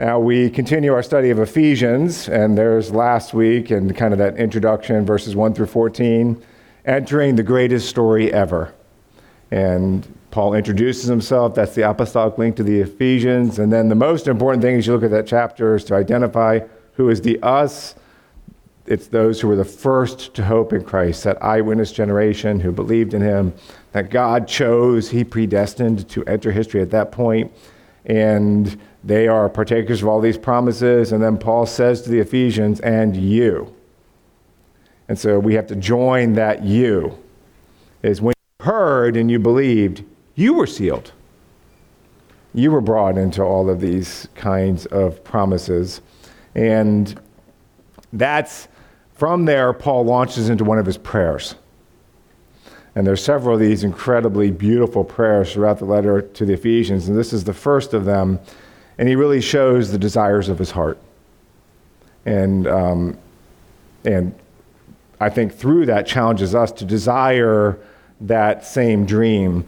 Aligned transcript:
Now, 0.00 0.20
we 0.20 0.48
continue 0.48 0.92
our 0.92 1.02
study 1.02 1.30
of 1.30 1.40
Ephesians, 1.40 2.28
and 2.28 2.56
there's 2.56 2.92
last 2.92 3.34
week 3.34 3.72
and 3.72 3.96
kind 3.96 4.12
of 4.14 4.18
that 4.20 4.36
introduction, 4.36 5.04
verses 5.04 5.34
1 5.34 5.54
through 5.54 5.66
14, 5.66 6.40
entering 6.84 7.34
the 7.34 7.42
greatest 7.42 7.88
story 7.88 8.32
ever. 8.32 8.72
And 9.50 10.06
Paul 10.30 10.54
introduces 10.54 11.06
himself. 11.08 11.56
That's 11.56 11.74
the 11.74 11.90
apostolic 11.90 12.38
link 12.38 12.54
to 12.58 12.62
the 12.62 12.78
Ephesians. 12.78 13.58
And 13.58 13.72
then 13.72 13.88
the 13.88 13.96
most 13.96 14.28
important 14.28 14.62
thing 14.62 14.76
as 14.76 14.86
you 14.86 14.92
look 14.92 15.02
at 15.02 15.10
that 15.10 15.26
chapter 15.26 15.74
is 15.74 15.82
to 15.86 15.96
identify 15.96 16.60
who 16.92 17.10
is 17.10 17.20
the 17.20 17.40
us. 17.42 17.96
It's 18.86 19.08
those 19.08 19.40
who 19.40 19.48
were 19.48 19.56
the 19.56 19.64
first 19.64 20.32
to 20.34 20.44
hope 20.44 20.72
in 20.72 20.84
Christ, 20.84 21.24
that 21.24 21.42
eyewitness 21.42 21.90
generation 21.90 22.60
who 22.60 22.70
believed 22.70 23.14
in 23.14 23.22
him, 23.22 23.52
that 23.90 24.10
God 24.10 24.46
chose, 24.46 25.10
he 25.10 25.24
predestined 25.24 26.08
to 26.10 26.24
enter 26.26 26.52
history 26.52 26.82
at 26.82 26.92
that 26.92 27.10
point. 27.10 27.50
And 28.06 28.78
they 29.08 29.26
are 29.26 29.48
partakers 29.48 30.02
of 30.02 30.08
all 30.08 30.20
these 30.20 30.36
promises. 30.36 31.12
And 31.12 31.22
then 31.22 31.38
Paul 31.38 31.64
says 31.64 32.02
to 32.02 32.10
the 32.10 32.18
Ephesians, 32.18 32.78
and 32.80 33.16
you. 33.16 33.74
And 35.08 35.18
so 35.18 35.38
we 35.38 35.54
have 35.54 35.66
to 35.68 35.76
join 35.76 36.34
that 36.34 36.62
you. 36.62 37.18
Is 38.02 38.20
when 38.20 38.34
you 38.60 38.66
heard 38.66 39.16
and 39.16 39.30
you 39.30 39.38
believed, 39.38 40.04
you 40.34 40.52
were 40.52 40.66
sealed. 40.66 41.12
You 42.52 42.70
were 42.70 42.82
brought 42.82 43.16
into 43.16 43.42
all 43.42 43.70
of 43.70 43.80
these 43.80 44.28
kinds 44.34 44.84
of 44.86 45.24
promises. 45.24 46.02
And 46.54 47.18
that's 48.12 48.68
from 49.14 49.46
there, 49.46 49.72
Paul 49.72 50.04
launches 50.04 50.50
into 50.50 50.64
one 50.64 50.78
of 50.78 50.84
his 50.84 50.98
prayers. 50.98 51.54
And 52.94 53.06
there's 53.06 53.24
several 53.24 53.54
of 53.54 53.60
these 53.60 53.84
incredibly 53.84 54.50
beautiful 54.50 55.02
prayers 55.02 55.54
throughout 55.54 55.78
the 55.78 55.86
letter 55.86 56.20
to 56.20 56.44
the 56.44 56.52
Ephesians, 56.52 57.08
and 57.08 57.16
this 57.16 57.32
is 57.32 57.44
the 57.44 57.54
first 57.54 57.94
of 57.94 58.04
them 58.04 58.38
and 58.98 59.08
he 59.08 59.14
really 59.14 59.40
shows 59.40 59.92
the 59.92 59.98
desires 59.98 60.48
of 60.48 60.58
his 60.58 60.72
heart. 60.72 60.98
And, 62.26 62.66
um, 62.66 63.18
and 64.04 64.34
I 65.20 65.30
think 65.30 65.54
through 65.54 65.86
that 65.86 66.06
challenges 66.06 66.54
us 66.54 66.72
to 66.72 66.84
desire 66.84 67.78
that 68.20 68.66
same 68.66 69.06
dream. 69.06 69.66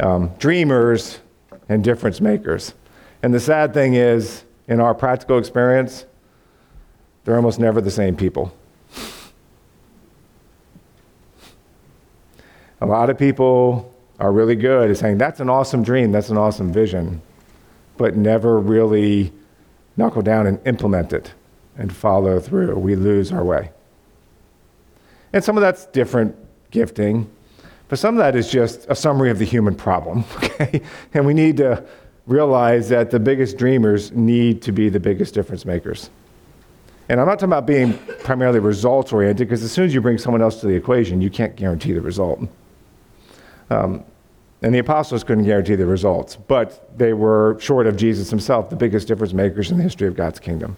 Um, 0.00 0.32
dreamers 0.38 1.20
and 1.68 1.84
difference 1.84 2.20
makers. 2.20 2.74
And 3.22 3.32
the 3.32 3.40
sad 3.40 3.72
thing 3.72 3.94
is, 3.94 4.42
in 4.66 4.80
our 4.80 4.94
practical 4.94 5.38
experience, 5.38 6.06
they're 7.24 7.36
almost 7.36 7.60
never 7.60 7.80
the 7.80 7.90
same 7.90 8.16
people. 8.16 8.52
A 12.80 12.86
lot 12.86 13.10
of 13.10 13.18
people 13.18 13.94
are 14.18 14.32
really 14.32 14.56
good 14.56 14.90
at 14.90 14.96
saying, 14.96 15.18
That's 15.18 15.38
an 15.38 15.48
awesome 15.48 15.84
dream, 15.84 16.10
that's 16.10 16.30
an 16.30 16.36
awesome 16.36 16.72
vision 16.72 17.22
but 18.02 18.16
never 18.16 18.58
really 18.58 19.32
knuckle 19.96 20.22
down 20.22 20.44
and 20.44 20.58
implement 20.66 21.12
it 21.12 21.32
and 21.76 21.94
follow 21.94 22.40
through. 22.40 22.76
We 22.76 22.96
lose 22.96 23.30
our 23.30 23.44
way. 23.44 23.70
And 25.32 25.44
some 25.44 25.56
of 25.56 25.60
that's 25.60 25.86
different 25.86 26.34
gifting, 26.72 27.30
but 27.86 28.00
some 28.00 28.16
of 28.16 28.18
that 28.18 28.34
is 28.34 28.50
just 28.50 28.86
a 28.88 28.96
summary 28.96 29.30
of 29.30 29.38
the 29.38 29.44
human 29.44 29.76
problem, 29.76 30.24
okay? 30.34 30.82
And 31.14 31.24
we 31.24 31.32
need 31.32 31.56
to 31.58 31.84
realize 32.26 32.88
that 32.88 33.12
the 33.12 33.20
biggest 33.20 33.56
dreamers 33.56 34.10
need 34.10 34.62
to 34.62 34.72
be 34.72 34.88
the 34.88 34.98
biggest 34.98 35.32
difference 35.32 35.64
makers. 35.64 36.10
And 37.08 37.20
I'm 37.20 37.28
not 37.28 37.34
talking 37.34 37.50
about 37.50 37.66
being 37.66 37.96
primarily 38.24 38.58
results 38.58 39.12
oriented, 39.12 39.46
because 39.46 39.62
as 39.62 39.70
soon 39.70 39.84
as 39.84 39.94
you 39.94 40.00
bring 40.00 40.18
someone 40.18 40.42
else 40.42 40.60
to 40.62 40.66
the 40.66 40.74
equation, 40.74 41.20
you 41.20 41.30
can't 41.30 41.54
guarantee 41.54 41.92
the 41.92 42.00
result. 42.00 42.40
Um, 43.70 44.02
and 44.62 44.72
the 44.72 44.78
apostles 44.78 45.24
couldn't 45.24 45.44
guarantee 45.44 45.74
the 45.74 45.86
results, 45.86 46.36
but 46.36 46.96
they 46.96 47.12
were, 47.12 47.56
short 47.60 47.86
of 47.86 47.96
Jesus 47.96 48.30
himself, 48.30 48.70
the 48.70 48.76
biggest 48.76 49.08
difference 49.08 49.32
makers 49.32 49.70
in 49.72 49.76
the 49.76 49.82
history 49.82 50.06
of 50.06 50.14
God's 50.14 50.38
kingdom. 50.38 50.76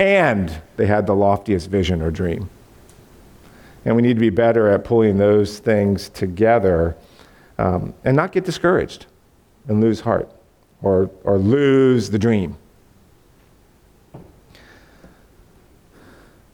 And 0.00 0.60
they 0.76 0.86
had 0.86 1.06
the 1.06 1.14
loftiest 1.14 1.70
vision 1.70 2.02
or 2.02 2.10
dream. 2.10 2.50
And 3.84 3.94
we 3.94 4.02
need 4.02 4.14
to 4.14 4.20
be 4.20 4.30
better 4.30 4.68
at 4.68 4.84
pulling 4.84 5.16
those 5.16 5.60
things 5.60 6.08
together 6.08 6.96
um, 7.56 7.94
and 8.04 8.16
not 8.16 8.32
get 8.32 8.44
discouraged 8.44 9.06
and 9.68 9.80
lose 9.80 10.00
heart 10.00 10.30
or, 10.82 11.10
or 11.22 11.38
lose 11.38 12.10
the 12.10 12.18
dream. 12.18 12.56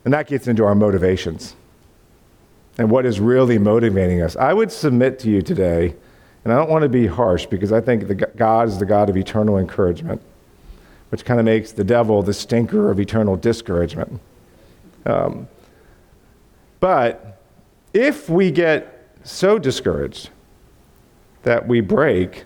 And 0.04 0.12
that 0.12 0.28
gets 0.28 0.46
into 0.46 0.64
our 0.64 0.74
motivations 0.74 1.56
and 2.78 2.90
what 2.90 3.06
is 3.06 3.20
really 3.20 3.58
motivating 3.58 4.22
us. 4.22 4.36
I 4.36 4.52
would 4.52 4.70
submit 4.70 5.18
to 5.20 5.30
you 5.30 5.42
today, 5.42 5.94
and 6.44 6.52
I 6.52 6.56
don't 6.56 6.70
want 6.70 6.82
to 6.82 6.88
be 6.88 7.06
harsh 7.06 7.46
because 7.46 7.72
I 7.72 7.80
think 7.80 8.08
the, 8.08 8.14
God 8.14 8.68
is 8.68 8.78
the 8.78 8.86
God 8.86 9.08
of 9.08 9.16
eternal 9.16 9.58
encouragement, 9.58 10.20
which 11.10 11.24
kind 11.24 11.40
of 11.40 11.46
makes 11.46 11.72
the 11.72 11.84
devil 11.84 12.22
the 12.22 12.34
stinker 12.34 12.90
of 12.90 13.00
eternal 13.00 13.36
discouragement. 13.36 14.20
Um, 15.06 15.48
but 16.80 17.40
if 17.94 18.28
we 18.28 18.50
get 18.50 19.08
so 19.24 19.58
discouraged 19.58 20.30
that 21.42 21.66
we 21.66 21.80
break, 21.80 22.44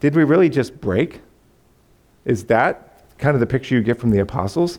did 0.00 0.16
we 0.16 0.24
really 0.24 0.48
just 0.48 0.80
break? 0.80 1.20
Is 2.24 2.44
that 2.46 3.04
kind 3.18 3.34
of 3.34 3.40
the 3.40 3.46
picture 3.46 3.74
you 3.74 3.82
get 3.82 3.98
from 3.98 4.10
the 4.10 4.18
apostles? 4.18 4.78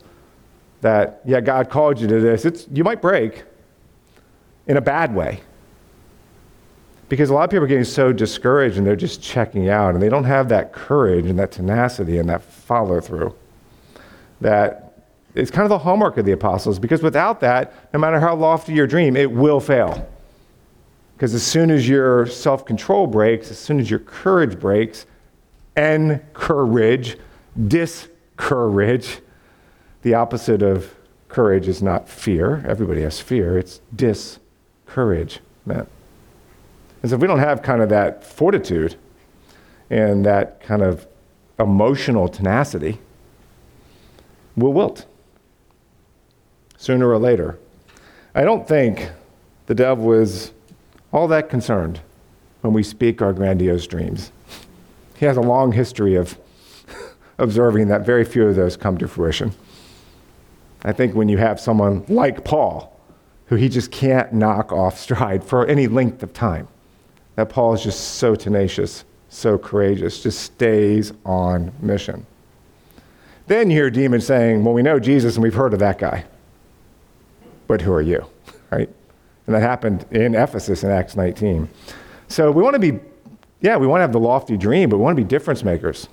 That, 0.82 1.22
yeah, 1.24 1.40
God 1.40 1.70
called 1.70 2.02
you 2.02 2.08
to 2.08 2.20
this. 2.20 2.44
It's, 2.44 2.68
you 2.74 2.84
might 2.84 3.02
break, 3.02 3.46
in 4.68 4.78
a 4.78 4.82
bad 4.82 5.14
way. 5.14 5.42
Because 7.10 7.30
a 7.30 7.34
lot 7.34 7.44
of 7.44 7.50
people 7.50 7.66
are 7.66 7.68
getting 7.68 7.84
so 7.84 8.12
discouraged 8.12 8.78
and 8.78 8.88
they're 8.88 8.96
just 8.96 9.22
checking 9.22 9.70
out 9.70 9.94
and 9.94 10.02
they 10.02 10.10
don't 10.10 10.24
have 10.24 10.50
that 10.50 10.74
courage 10.74 11.26
and 11.26 11.38
that 11.38 11.52
tenacity 11.52 12.18
and 12.18 12.28
that 12.30 12.42
follow 12.42 13.02
through. 13.02 13.36
That 14.42 14.94
it's 15.36 15.52
kind 15.52 15.64
of 15.64 15.70
the 15.70 15.80
hallmark 15.80 16.18
of 16.18 16.26
the 16.26 16.32
apostles 16.32 16.80
because 16.80 17.02
without 17.02 17.40
that, 17.42 17.74
no 17.94 18.00
matter 18.00 18.20
how 18.20 18.36
lofty 18.36 18.74
your 18.74 18.88
dream, 18.88 19.16
it 19.16 19.32
will 19.32 19.60
fail. 19.60 20.08
Because 21.16 21.34
as 21.34 21.44
soon 21.44 21.72
as 21.72 21.88
your 21.88 22.26
self 22.26 22.66
control 22.66 23.08
breaks, 23.08 23.52
as 23.52 23.58
soon 23.58 23.80
as 23.80 23.90
your 23.90 24.00
courage 24.00 24.60
breaks, 24.60 25.06
encourage, 25.76 27.18
discourage, 27.68 29.20
the 30.02 30.14
opposite 30.14 30.62
of 30.62 30.94
courage 31.30 31.68
is 31.68 31.82
not 31.82 32.08
fear. 32.08 32.64
Everybody 32.68 33.02
has 33.02 33.20
fear, 33.20 33.58
it's 33.58 33.82
dis 33.96 34.40
courage 34.94 35.40
meant. 35.66 35.90
And 37.02 37.10
so 37.10 37.16
if 37.16 37.22
we 37.22 37.28
don't 37.28 37.40
have 37.40 37.64
kind 37.64 37.82
of 37.82 37.90
that 37.90 38.24
fortitude 38.24 38.96
and 39.90 40.24
that 40.26 40.62
kind 40.62 40.84
of 40.84 41.08
emotional 41.60 42.28
tenacity, 42.28 43.00
we'll 44.56 44.72
wilt 44.72 45.06
sooner 46.78 47.10
or 47.10 47.18
later. 47.18 47.58
I 48.36 48.44
don't 48.44 48.68
think 48.68 49.10
the 49.66 49.74
devil 49.76 50.14
is 50.14 50.52
all 51.12 51.28
that 51.28 51.50
concerned 51.50 52.00
when 52.62 52.74
we 52.74 52.84
speak 52.84 53.22
our 53.22 53.34
grandiose 53.34 53.88
dreams. 53.88 54.32
He 55.16 55.26
has 55.26 55.38
a 55.38 55.42
long 55.42 55.72
history 55.72 56.16
of 56.16 56.38
observing 57.40 57.88
that 57.88 58.06
very 58.06 58.26
few 58.26 58.48
of 58.48 58.56
those 58.56 58.78
come 58.78 58.98
to 59.00 59.08
fruition. 59.08 59.54
I 60.84 60.92
think 60.92 61.16
when 61.16 61.30
you 61.30 61.38
have 61.38 61.60
someone 61.60 62.06
like 62.08 62.44
Paul, 62.44 62.93
who 63.48 63.56
he 63.56 63.70
just 63.70 63.92
can't 63.92 64.34
knock 64.34 64.72
off 64.72 65.00
stride 65.00 65.44
for 65.44 65.66
any 65.68 65.88
length 65.88 66.24
of 66.24 66.34
time. 66.34 66.68
That 67.36 67.50
Paul 67.50 67.74
is 67.74 67.84
just 67.84 68.16
so 68.16 68.36
tenacious, 68.36 69.06
so 69.30 69.58
courageous, 69.58 70.22
just 70.22 70.42
stays 70.42 71.14
on 71.26 71.72
mission. 71.82 72.26
Then 73.48 73.70
you 73.70 73.78
hear 73.78 73.90
demons 73.90 74.26
saying, 74.26 74.64
Well, 74.64 74.74
we 74.74 74.82
know 74.82 75.00
Jesus 75.00 75.36
and 75.36 75.44
we've 75.44 75.54
heard 75.54 75.74
of 75.74 75.80
that 75.80 75.98
guy. 75.98 76.26
But 77.68 77.82
who 77.82 77.94
are 77.94 78.02
you? 78.02 78.26
Right? 78.72 78.90
And 79.46 79.56
that 79.56 79.62
happened 79.62 80.04
in 80.10 80.34
Ephesus 80.34 80.84
in 80.84 80.90
Acts 80.90 81.16
19. 81.16 81.70
So 82.28 82.50
we 82.50 82.64
want 82.64 82.74
to 82.74 82.80
be, 82.80 83.00
yeah, 83.62 83.78
we 83.78 83.86
want 83.86 84.00
to 84.00 84.02
have 84.02 84.12
the 84.12 84.20
lofty 84.20 84.58
dream, 84.58 84.90
but 84.90 84.98
we 84.98 85.04
want 85.04 85.16
to 85.16 85.24
be 85.24 85.28
difference 85.28 85.64
makers. 85.64 86.08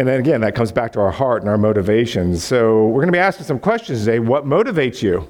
And 0.00 0.08
then 0.08 0.18
again, 0.18 0.40
that 0.40 0.54
comes 0.54 0.72
back 0.72 0.94
to 0.94 1.00
our 1.00 1.10
heart 1.10 1.42
and 1.42 1.50
our 1.50 1.58
motivations. 1.58 2.42
So 2.42 2.86
we're 2.86 3.02
going 3.02 3.08
to 3.08 3.12
be 3.12 3.18
asking 3.18 3.44
some 3.44 3.58
questions 3.58 3.98
today. 4.06 4.18
What 4.18 4.46
motivates 4.46 5.02
you? 5.02 5.28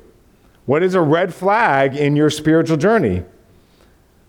What 0.67 0.85
is 0.85 0.95
a 0.95 1.01
red 1.01 1.35
flag 1.35 1.97
in 1.97 2.15
your 2.15 2.31
spiritual 2.31 2.77
journey? 2.77 3.25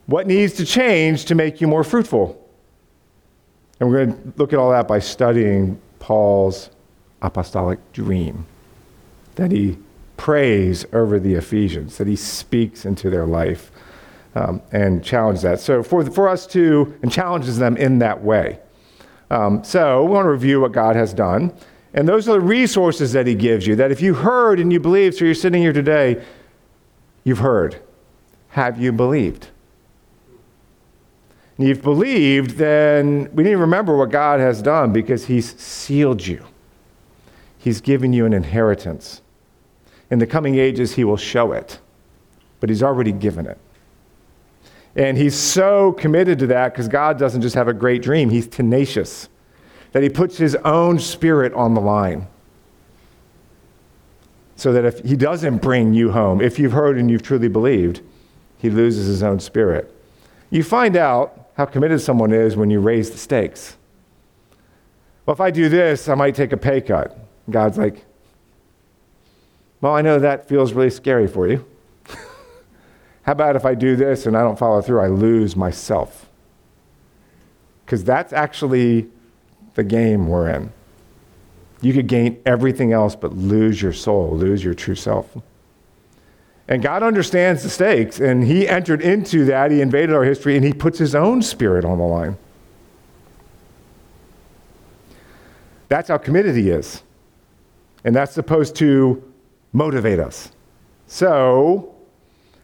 What 0.07 0.25
needs 0.25 0.53
to 0.53 0.65
change 0.65 1.25
to 1.25 1.35
make 1.35 1.61
you 1.61 1.67
more 1.67 1.83
fruitful? 1.83 2.43
And 3.79 3.87
we're 3.87 4.07
going 4.07 4.17
to 4.17 4.33
look 4.37 4.51
at 4.51 4.57
all 4.57 4.71
that 4.71 4.87
by 4.87 4.97
studying 4.97 5.79
Paul's 5.99 6.71
apostolic 7.21 7.91
dream 7.91 8.47
that 9.35 9.51
he 9.51 9.77
prays 10.17 10.87
over 10.91 11.19
the 11.19 11.35
Ephesians, 11.35 11.99
that 11.99 12.07
he 12.07 12.15
speaks 12.15 12.83
into 12.83 13.11
their 13.11 13.27
life 13.27 13.69
um, 14.33 14.59
and 14.71 15.03
challenges 15.03 15.43
that. 15.43 15.59
So 15.59 15.83
for, 15.83 16.03
for 16.09 16.27
us 16.27 16.47
to, 16.47 16.97
and 17.03 17.11
challenges 17.11 17.59
them 17.59 17.77
in 17.77 17.99
that 17.99 18.23
way. 18.23 18.57
Um, 19.31 19.63
so 19.63 20.03
we 20.03 20.11
want 20.11 20.25
to 20.25 20.29
review 20.29 20.61
what 20.61 20.73
God 20.73 20.95
has 20.95 21.13
done. 21.13 21.53
And 21.93 22.07
those 22.07 22.29
are 22.29 22.33
the 22.33 22.41
resources 22.41 23.13
that 23.13 23.25
He 23.25 23.35
gives 23.35 23.65
you. 23.65 23.75
That 23.75 23.91
if 23.91 24.01
you 24.01 24.13
heard 24.13 24.59
and 24.59 24.71
you 24.71 24.79
believed, 24.79 25.17
so 25.17 25.25
you're 25.25 25.33
sitting 25.33 25.61
here 25.61 25.73
today, 25.73 26.23
you've 27.23 27.39
heard. 27.39 27.81
Have 28.49 28.79
you 28.79 28.91
believed? 28.91 29.47
and 31.61 31.67
you've 31.67 31.83
believed, 31.83 32.57
then 32.57 33.29
we 33.35 33.43
need 33.43 33.51
to 33.51 33.57
remember 33.57 33.95
what 33.95 34.09
God 34.09 34.39
has 34.39 34.63
done 34.63 34.91
because 34.91 35.25
He's 35.25 35.55
sealed 35.61 36.25
you. 36.25 36.43
He's 37.59 37.81
given 37.81 38.13
you 38.13 38.25
an 38.25 38.33
inheritance. 38.33 39.21
In 40.09 40.17
the 40.17 40.25
coming 40.25 40.55
ages, 40.55 40.95
He 40.95 41.03
will 41.03 41.17
show 41.17 41.51
it, 41.51 41.79
but 42.59 42.69
He's 42.69 42.81
already 42.81 43.11
given 43.11 43.45
it. 43.45 43.59
And 44.95 45.17
He's 45.17 45.35
so 45.35 45.93
committed 45.93 46.39
to 46.39 46.47
that 46.47 46.73
because 46.73 46.87
God 46.87 47.17
doesn't 47.17 47.41
just 47.41 47.55
have 47.55 47.67
a 47.67 47.73
great 47.73 48.01
dream, 48.01 48.29
He's 48.29 48.47
tenacious, 48.47 49.29
that 49.91 50.03
He 50.03 50.09
puts 50.09 50.37
His 50.37 50.55
own 50.55 50.99
spirit 50.99 51.53
on 51.53 51.73
the 51.73 51.81
line. 51.81 52.27
So 54.55 54.73
that 54.73 54.85
if 54.85 54.99
He 54.99 55.15
doesn't 55.15 55.57
bring 55.57 55.93
you 55.93 56.11
home, 56.11 56.41
if 56.41 56.59
you've 56.59 56.73
heard 56.73 56.97
and 56.97 57.09
you've 57.09 57.23
truly 57.23 57.47
believed, 57.47 58.01
He 58.57 58.69
loses 58.69 59.07
His 59.07 59.23
own 59.23 59.39
spirit. 59.39 59.93
You 60.49 60.63
find 60.63 60.97
out 60.97 61.49
how 61.55 61.65
committed 61.65 62.01
someone 62.01 62.33
is 62.33 62.55
when 62.55 62.69
you 62.69 62.79
raise 62.79 63.09
the 63.09 63.17
stakes. 63.17 63.77
Well, 65.25 65.33
if 65.33 65.41
I 65.41 65.51
do 65.51 65.69
this, 65.69 66.09
I 66.09 66.15
might 66.15 66.35
take 66.35 66.51
a 66.51 66.57
pay 66.57 66.81
cut. 66.81 67.17
God's 67.49 67.77
like, 67.77 68.05
well, 69.79 69.95
I 69.95 70.01
know 70.01 70.19
that 70.19 70.47
feels 70.47 70.73
really 70.73 70.89
scary 70.89 71.27
for 71.27 71.47
you. 71.47 71.65
How 73.23 73.33
about 73.33 73.55
if 73.55 73.65
I 73.65 73.75
do 73.75 73.95
this 73.95 74.25
and 74.25 74.35
I 74.35 74.41
don't 74.41 74.57
follow 74.57 74.81
through, 74.81 75.01
I 75.01 75.07
lose 75.07 75.55
myself? 75.55 76.29
Because 77.85 78.03
that's 78.03 78.33
actually 78.33 79.07
the 79.75 79.83
game 79.83 80.27
we're 80.27 80.49
in. 80.49 80.71
You 81.81 81.93
could 81.93 82.07
gain 82.07 82.41
everything 82.45 82.93
else 82.93 83.15
but 83.15 83.33
lose 83.35 83.81
your 83.81 83.93
soul, 83.93 84.35
lose 84.35 84.63
your 84.63 84.73
true 84.73 84.95
self. 84.95 85.35
And 86.67 86.81
God 86.81 87.03
understands 87.03 87.63
the 87.63 87.69
stakes, 87.69 88.19
and 88.19 88.43
He 88.43 88.67
entered 88.67 89.01
into 89.01 89.45
that. 89.45 89.71
He 89.71 89.81
invaded 89.81 90.15
our 90.15 90.23
history, 90.23 90.55
and 90.55 90.63
He 90.63 90.73
puts 90.73 90.97
His 90.97 91.15
own 91.15 91.41
spirit 91.41 91.83
on 91.83 91.97
the 91.97 92.03
line. 92.05 92.37
That's 95.89 96.07
how 96.07 96.17
committed 96.17 96.55
He 96.55 96.69
is. 96.69 97.03
And 98.03 98.15
that's 98.15 98.33
supposed 98.33 98.75
to 98.77 99.21
motivate 99.73 100.19
us. 100.19 100.51
So, 101.07 101.90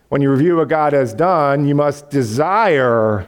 when 0.09 0.21
you 0.21 0.31
review 0.31 0.57
what 0.57 0.69
God 0.69 0.93
has 0.93 1.13
done, 1.13 1.67
you 1.67 1.75
must 1.75 2.09
desire 2.09 3.27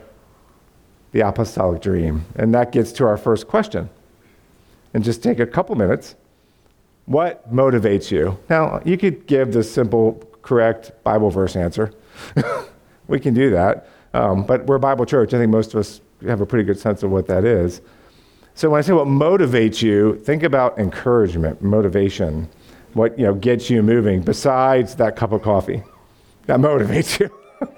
the 1.11 1.21
apostolic 1.21 1.81
dream. 1.81 2.25
And 2.35 2.53
that 2.53 2.71
gets 2.71 2.91
to 2.93 3.05
our 3.05 3.17
first 3.17 3.47
question. 3.47 3.89
And 4.93 5.03
just 5.03 5.21
take 5.21 5.39
a 5.39 5.45
couple 5.45 5.75
minutes. 5.75 6.15
What 7.05 7.51
motivates 7.53 8.11
you? 8.11 8.39
Now, 8.49 8.81
you 8.85 8.97
could 8.97 9.27
give 9.27 9.51
the 9.51 9.63
simple, 9.63 10.23
correct 10.41 10.91
Bible 11.03 11.29
verse 11.29 11.55
answer. 11.55 11.93
we 13.07 13.19
can 13.19 13.33
do 13.33 13.49
that. 13.51 13.87
Um, 14.13 14.43
but 14.43 14.65
we're 14.65 14.75
a 14.75 14.79
Bible 14.79 15.05
church. 15.05 15.33
I 15.33 15.37
think 15.37 15.51
most 15.51 15.73
of 15.73 15.79
us 15.79 16.01
have 16.25 16.41
a 16.41 16.45
pretty 16.45 16.65
good 16.65 16.79
sense 16.79 17.03
of 17.03 17.11
what 17.11 17.27
that 17.27 17.45
is. 17.45 17.81
So 18.55 18.69
when 18.69 18.79
I 18.79 18.81
say 18.81 18.93
what 18.93 19.07
motivates 19.07 19.81
you, 19.81 20.17
think 20.19 20.43
about 20.43 20.77
encouragement, 20.77 21.61
motivation, 21.61 22.49
what 22.93 23.17
you 23.17 23.25
know 23.25 23.33
gets 23.33 23.69
you 23.69 23.83
moving 23.83 24.21
besides 24.21 24.95
that 24.95 25.15
cup 25.15 25.31
of 25.31 25.41
coffee. 25.41 25.83
That 26.49 26.59
motivates 26.59 27.19
you. 27.19 27.29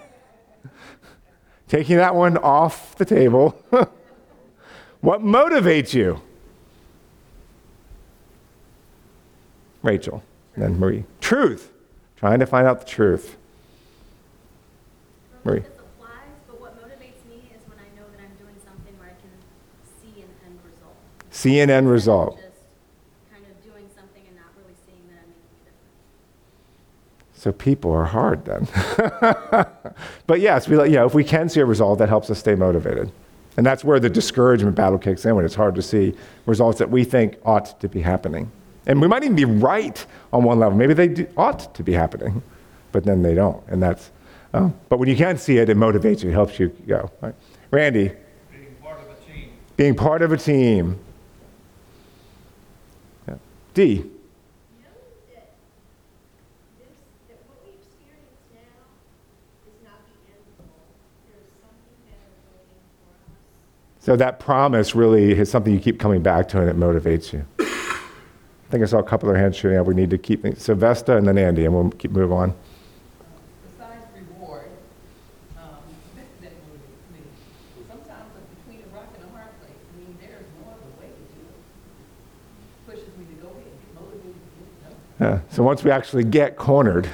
Taking 1.68 1.98
that 1.98 2.16
one 2.16 2.38
off 2.38 2.96
the 2.96 3.04
table. 3.04 3.62
what 5.02 5.20
motivates 5.20 5.94
you? 5.94 6.22
Rachel, 9.84 10.24
then 10.56 10.80
Marie. 10.80 11.04
Truth. 11.20 11.70
Trying 12.16 12.40
to 12.40 12.46
find 12.46 12.66
out 12.66 12.80
the 12.80 12.86
truth. 12.86 13.36
Marie. 15.44 15.64
see 21.30 21.60
an 21.60 21.70
end 21.70 21.90
result. 21.90 22.40
So 27.42 27.52
people 27.52 27.92
are 27.92 28.06
hard 28.06 28.46
then. 28.46 28.68
but 30.28 30.42
yes, 30.42 30.68
we, 30.68 30.76
you 30.84 30.92
know, 30.92 31.08
if 31.08 31.16
we 31.16 31.24
can 31.24 31.50
see 31.50 31.60
a 31.60 31.66
result, 31.66 31.98
that 31.98 32.08
helps 32.08 32.30
us 32.30 32.38
stay 32.38 32.54
motivated. 32.54 33.12
And 33.58 33.66
that's 33.66 33.84
where 33.84 34.00
the 34.00 34.12
discouragement 34.12 34.76
battle 34.76 35.00
kicks 35.00 35.26
in 35.26 35.36
when 35.36 35.44
it's 35.44 35.56
hard 35.56 35.74
to 35.74 35.82
see 35.82 36.14
results 36.46 36.78
that 36.78 36.92
we 36.92 37.04
think 37.04 37.40
ought 37.44 37.80
to 37.82 37.90
be 37.90 38.00
happening. 38.00 38.52
And 38.86 39.02
we 39.02 39.08
might 39.08 39.24
even 39.24 39.36
be 39.36 39.46
right 39.46 40.06
on 40.32 40.44
one 40.44 40.60
level. 40.60 40.78
Maybe 40.78 40.94
they 40.94 41.08
do, 41.08 41.28
ought 41.36 41.74
to 41.74 41.82
be 41.82 41.94
happening, 41.94 42.44
but 42.92 43.06
then 43.06 43.24
they 43.24 43.34
don't. 43.34 43.64
And 43.70 43.82
that's, 43.82 44.12
um, 44.54 44.76
but 44.88 45.00
when 45.00 45.10
you 45.10 45.16
can 45.16 45.40
see 45.40 45.58
it, 45.58 45.68
it 45.68 45.78
motivates 45.78 46.22
you, 46.22 46.30
it 46.30 46.34
helps 46.34 46.60
you 46.60 46.68
go. 46.86 47.10
Right? 47.22 47.34
Randy? 47.72 48.12
Being 48.52 48.76
part 48.80 49.00
of 49.00 49.10
a 49.10 49.34
team. 49.34 49.50
Being 49.78 49.96
part 49.96 50.22
of 50.22 50.32
a 50.32 50.38
team. 50.38 51.00
D. 53.74 54.06
So 64.01 64.15
that 64.15 64.39
promise 64.39 64.95
really 64.95 65.33
is 65.33 65.51
something 65.51 65.71
you 65.71 65.80
keep 65.80 66.00
coming 66.00 66.24
back 66.24 66.48
to 66.50 66.59
and 66.59 66.68
it 66.68 66.75
motivates 66.75 67.31
you. 67.31 67.45
I 67.59 68.71
think 68.71 68.81
I 68.81 68.88
saw 68.88 68.98
a 68.98 69.03
couple 69.03 69.30
of 69.30 69.36
hands 69.36 69.56
shooting 69.56 69.77
up. 69.77 69.86
We 69.86 69.94
need 69.94 70.09
to 70.09 70.18
keep 70.18 70.44
so 70.57 70.74
Vesta 70.74 71.18
and 71.18 71.27
then 71.27 71.38
Andy, 71.38 71.65
and 71.65 71.74
we'll 71.75 71.92
keep 71.92 72.09
move 72.09 72.31
on. 72.31 72.56
Besides 73.63 74.03
reward, 74.15 74.65
um, 75.56 75.75
that 76.15 76.51
motivates 76.51 77.13
me. 77.13 77.19
Sometimes 77.88 78.25
between 78.65 78.83
a 78.83 78.95
rock 78.95 79.06
and 79.13 79.30
a 79.30 79.38
hard 79.38 79.50
place, 79.59 79.69
I 79.69 80.00
mean, 80.00 80.18
there's 80.19 80.48
no 80.59 80.71
other 80.71 80.89
way 81.00 81.09
to 81.09 81.36
do 81.36 81.45
it. 81.45 82.88
Pushes 82.88 83.18
me 83.19 83.25
to 83.25 83.42
go 83.44 83.50
ahead, 83.50 83.65
get 83.65 84.01
motivated. 84.01 84.36
Yeah. 85.19 85.42
So 85.51 85.62
once 85.62 85.83
we 85.83 85.92
actually 85.92 86.24
get 86.24 86.56
cornered, 86.56 87.07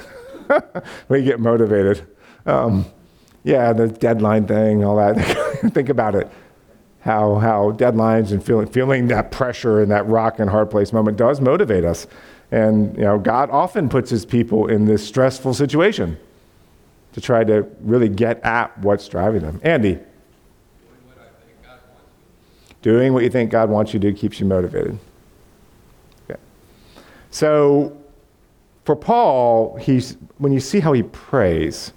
we 1.10 1.22
get 1.22 1.38
motivated. 1.38 2.06
Um, 2.46 2.86
yeah, 3.44 3.74
the 3.74 3.88
deadline 3.88 4.46
thing, 4.46 4.84
all 4.84 4.96
that. 4.96 5.18
Think 5.74 5.90
about 5.90 6.14
it 6.14 6.30
how, 7.00 7.36
how 7.36 7.72
deadlines 7.72 8.32
and 8.32 8.44
feeling, 8.44 8.66
feeling 8.66 9.08
that 9.08 9.30
pressure 9.30 9.80
and 9.80 9.90
that 9.90 10.06
rock 10.06 10.38
and 10.38 10.50
hard 10.50 10.70
place 10.70 10.92
moment 10.92 11.16
does 11.16 11.40
motivate 11.40 11.84
us. 11.84 12.06
And 12.50 12.96
you 12.96 13.04
know, 13.04 13.18
God 13.18 13.50
often 13.50 13.88
puts 13.88 14.10
his 14.10 14.24
people 14.26 14.66
in 14.68 14.84
this 14.84 15.06
stressful 15.06 15.54
situation 15.54 16.18
to 17.12 17.20
try 17.20 17.44
to 17.44 17.66
really 17.80 18.08
get 18.08 18.42
at 18.42 18.76
what's 18.78 19.08
driving 19.08 19.42
them. 19.42 19.60
Andy. 19.62 19.98
Doing 22.80 23.12
what 23.12 23.24
you 23.24 23.30
think 23.30 23.50
God 23.50 23.70
wants 23.70 23.92
you 23.92 23.98
to 23.98 24.10
do 24.10 24.16
keeps 24.16 24.38
you 24.38 24.46
motivated. 24.46 24.98
Okay. 26.30 26.40
So 27.30 27.96
for 28.84 28.94
Paul, 28.94 29.76
he's, 29.76 30.16
when 30.38 30.52
you 30.52 30.60
see 30.60 30.78
how 30.78 30.92
he 30.92 31.02
prays, 31.02 31.92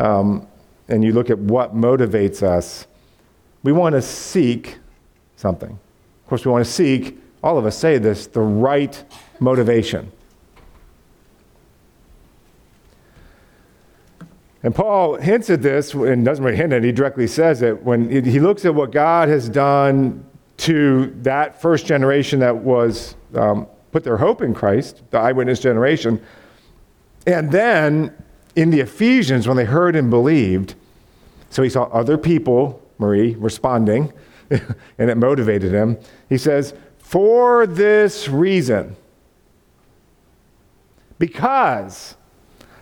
um, 0.00 0.46
and 0.88 1.04
you 1.04 1.12
look 1.12 1.30
at 1.30 1.38
what 1.38 1.76
motivates 1.76 2.42
us, 2.42 2.86
we 3.62 3.72
want 3.72 3.94
to 3.94 4.02
seek 4.02 4.78
something. 5.36 5.70
Of 5.70 6.28
course, 6.28 6.44
we 6.44 6.52
want 6.52 6.64
to 6.64 6.70
seek, 6.70 7.18
all 7.42 7.58
of 7.58 7.66
us 7.66 7.76
say 7.76 7.98
this, 7.98 8.26
the 8.26 8.40
right 8.40 9.02
motivation. 9.38 10.10
And 14.62 14.74
Paul 14.74 15.16
hints 15.16 15.48
at 15.48 15.62
this, 15.62 15.94
and 15.94 16.24
doesn't 16.24 16.44
really 16.44 16.56
hint 16.56 16.72
at 16.72 16.84
it, 16.84 16.84
he 16.84 16.92
directly 16.92 17.26
says 17.26 17.62
it, 17.62 17.82
when 17.82 18.10
he 18.10 18.38
looks 18.40 18.64
at 18.64 18.74
what 18.74 18.92
God 18.92 19.28
has 19.28 19.48
done 19.48 20.24
to 20.58 21.06
that 21.22 21.60
first 21.60 21.86
generation 21.86 22.40
that 22.40 22.54
was 22.54 23.16
um, 23.34 23.66
put 23.92 24.04
their 24.04 24.18
hope 24.18 24.42
in 24.42 24.52
Christ, 24.52 25.02
the 25.10 25.18
eyewitness 25.18 25.60
generation. 25.60 26.22
And 27.26 27.50
then 27.50 28.14
in 28.56 28.70
the 28.70 28.80
Ephesians, 28.80 29.48
when 29.48 29.56
they 29.56 29.64
heard 29.64 29.96
and 29.96 30.10
believed, 30.10 30.74
so 31.48 31.62
he 31.62 31.70
saw 31.70 31.84
other 31.84 32.18
people 32.18 32.79
Marie, 33.00 33.34
responding, 33.34 34.12
and 34.50 35.10
it 35.10 35.16
motivated 35.16 35.72
him. 35.72 35.98
He 36.28 36.38
says, 36.38 36.74
For 36.98 37.66
this 37.66 38.28
reason, 38.28 38.96
because 41.18 42.16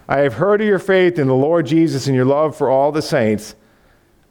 I 0.08 0.18
have 0.18 0.34
heard 0.34 0.60
of 0.60 0.66
your 0.66 0.78
faith 0.78 1.18
in 1.18 1.26
the 1.26 1.34
Lord 1.34 1.66
Jesus 1.66 2.06
and 2.06 2.16
your 2.16 2.24
love 2.24 2.56
for 2.56 2.70
all 2.70 2.92
the 2.92 3.02
saints, 3.02 3.54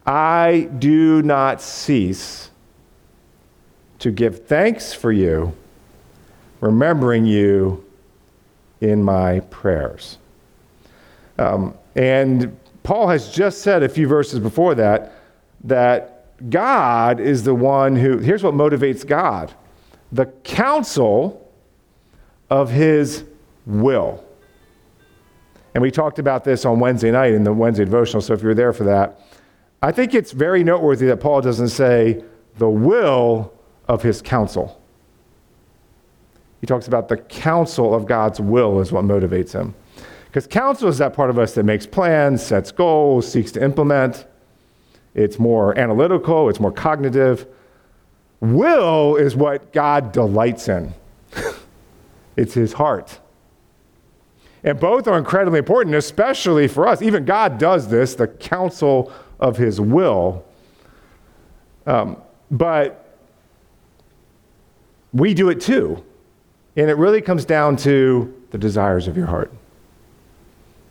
I 0.05 0.69
do 0.79 1.21
not 1.21 1.61
cease 1.61 2.49
to 3.99 4.11
give 4.11 4.45
thanks 4.45 4.93
for 4.93 5.11
you, 5.11 5.53
remembering 6.61 7.25
you 7.25 7.83
in 8.81 9.03
my 9.03 9.41
prayers. 9.41 10.17
Um, 11.37 11.77
and 11.95 12.57
Paul 12.83 13.09
has 13.09 13.29
just 13.29 13.61
said 13.61 13.83
a 13.83 13.89
few 13.89 14.07
verses 14.07 14.39
before 14.39 14.75
that 14.75 15.13
that 15.63 16.49
God 16.49 17.19
is 17.19 17.43
the 17.43 17.55
one 17.55 17.95
who, 17.95 18.19
here's 18.19 18.43
what 18.43 18.53
motivates 18.53 19.05
God 19.05 19.53
the 20.11 20.25
counsel 20.43 21.51
of 22.49 22.71
his 22.71 23.25
will. 23.65 24.23
And 25.75 25.81
we 25.81 25.91
talked 25.91 26.17
about 26.17 26.43
this 26.43 26.65
on 26.65 26.79
Wednesday 26.79 27.11
night 27.11 27.33
in 27.33 27.43
the 27.43 27.51
Wednesday 27.53 27.83
devotional, 27.83 28.21
so 28.21 28.33
if 28.33 28.41
you're 28.41 28.55
there 28.55 28.73
for 28.73 28.85
that, 28.85 29.19
I 29.81 29.91
think 29.91 30.15
it's 30.15 30.31
very 30.31 30.63
noteworthy 30.63 31.05
that 31.07 31.17
Paul 31.17 31.41
doesn't 31.41 31.69
say 31.69 32.23
the 32.57 32.69
will 32.69 33.53
of 33.87 34.01
his 34.01 34.21
counsel. 34.21 34.81
He 36.61 36.67
talks 36.67 36.87
about 36.87 37.09
the 37.09 37.17
counsel 37.17 37.93
of 37.93 38.07
God's 38.07 38.39
will 38.39 38.79
is 38.79 38.91
what 38.91 39.03
motivates 39.03 39.53
him. 39.53 39.75
Because 40.25 40.47
counsel 40.47 40.89
is 40.89 40.97
that 40.97 41.13
part 41.13 41.29
of 41.29 41.37
us 41.37 41.53
that 41.53 41.63
makes 41.63 41.85
plans, 41.85 42.43
sets 42.43 42.71
goals, 42.71 43.31
seeks 43.31 43.51
to 43.51 43.63
implement. 43.63 44.25
It's 45.17 45.39
more 45.39 45.77
analytical, 45.77 46.47
it's 46.47 46.59
more 46.59 46.71
cognitive. 46.71 47.47
Will 48.39 49.15
is 49.15 49.35
what 49.35 49.73
God 49.73 50.11
delights 50.11 50.69
in, 50.69 50.93
it's 52.37 52.53
his 52.53 52.73
heart. 52.73 53.19
And 54.63 54.79
both 54.79 55.07
are 55.07 55.17
incredibly 55.17 55.59
important, 55.59 55.95
especially 55.95 56.67
for 56.67 56.87
us. 56.87 57.01
Even 57.01 57.25
God 57.25 57.57
does 57.57 57.89
this, 57.89 58.15
the 58.15 58.27
counsel 58.27 59.11
of 59.39 59.57
his 59.57 59.81
will. 59.81 60.45
Um, 61.85 62.21
but 62.51 63.17
we 65.13 65.33
do 65.33 65.49
it 65.49 65.61
too. 65.61 66.03
And 66.75 66.89
it 66.89 66.97
really 66.97 67.21
comes 67.21 67.45
down 67.45 67.77
to 67.77 68.33
the 68.51 68.57
desires 68.57 69.07
of 69.07 69.17
your 69.17 69.27
heart. 69.27 69.51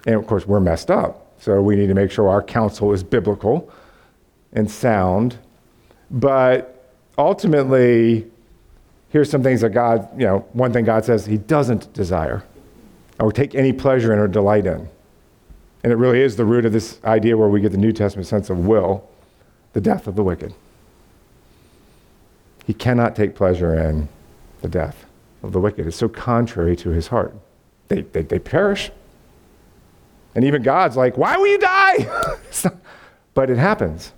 And 0.06 0.16
of 0.16 0.26
course, 0.26 0.46
we're 0.46 0.60
messed 0.60 0.90
up. 0.90 1.32
So 1.38 1.60
we 1.60 1.76
need 1.76 1.88
to 1.88 1.94
make 1.94 2.10
sure 2.10 2.28
our 2.28 2.42
counsel 2.42 2.92
is 2.92 3.04
biblical 3.04 3.70
and 4.52 4.70
sound. 4.70 5.38
But 6.10 6.92
ultimately, 7.18 8.26
here's 9.10 9.30
some 9.30 9.42
things 9.42 9.60
that 9.60 9.70
God, 9.70 10.08
you 10.18 10.26
know, 10.26 10.40
one 10.52 10.72
thing 10.72 10.84
God 10.84 11.04
says 11.04 11.26
He 11.26 11.38
doesn't 11.38 11.92
desire 11.92 12.44
or 13.18 13.32
take 13.32 13.54
any 13.54 13.72
pleasure 13.72 14.12
in 14.12 14.18
or 14.18 14.28
delight 14.28 14.66
in. 14.66 14.88
And 15.82 15.92
it 15.92 15.96
really 15.96 16.20
is 16.20 16.36
the 16.36 16.44
root 16.44 16.66
of 16.66 16.72
this 16.72 16.98
idea 17.04 17.36
where 17.36 17.48
we 17.48 17.60
get 17.60 17.72
the 17.72 17.78
New 17.78 17.92
Testament 17.92 18.26
sense 18.26 18.50
of 18.50 18.66
will 18.66 19.08
the 19.72 19.80
death 19.80 20.06
of 20.06 20.16
the 20.16 20.24
wicked. 20.24 20.54
He 22.66 22.72
cannot 22.72 23.14
take 23.14 23.34
pleasure 23.34 23.78
in 23.78 24.08
the 24.62 24.68
death 24.68 25.04
of 25.42 25.52
the 25.52 25.60
wicked. 25.60 25.86
It's 25.86 25.98
so 25.98 26.08
contrary 26.08 26.74
to 26.76 26.90
his 26.90 27.08
heart. 27.08 27.34
They, 27.88 28.00
they, 28.00 28.22
they 28.22 28.38
perish. 28.38 28.90
And 30.34 30.44
even 30.44 30.62
God's 30.62 30.96
like, 30.96 31.16
why 31.16 31.36
will 31.36 31.46
you 31.46 31.58
die? 31.58 32.30
but 33.34 33.50
it 33.50 33.58
happens. 33.58 34.12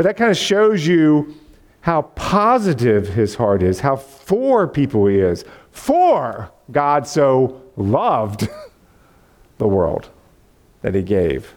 But 0.00 0.04
that 0.04 0.16
kind 0.16 0.30
of 0.30 0.38
shows 0.38 0.86
you 0.86 1.34
how 1.82 2.00
positive 2.00 3.08
his 3.08 3.34
heart 3.34 3.62
is, 3.62 3.80
how 3.80 3.96
for 3.96 4.66
people 4.66 5.04
he 5.04 5.18
is. 5.18 5.44
For 5.72 6.50
God 6.72 7.06
so 7.06 7.60
loved 7.76 8.48
the 9.58 9.68
world 9.68 10.08
that 10.80 10.94
he 10.94 11.02
gave. 11.02 11.54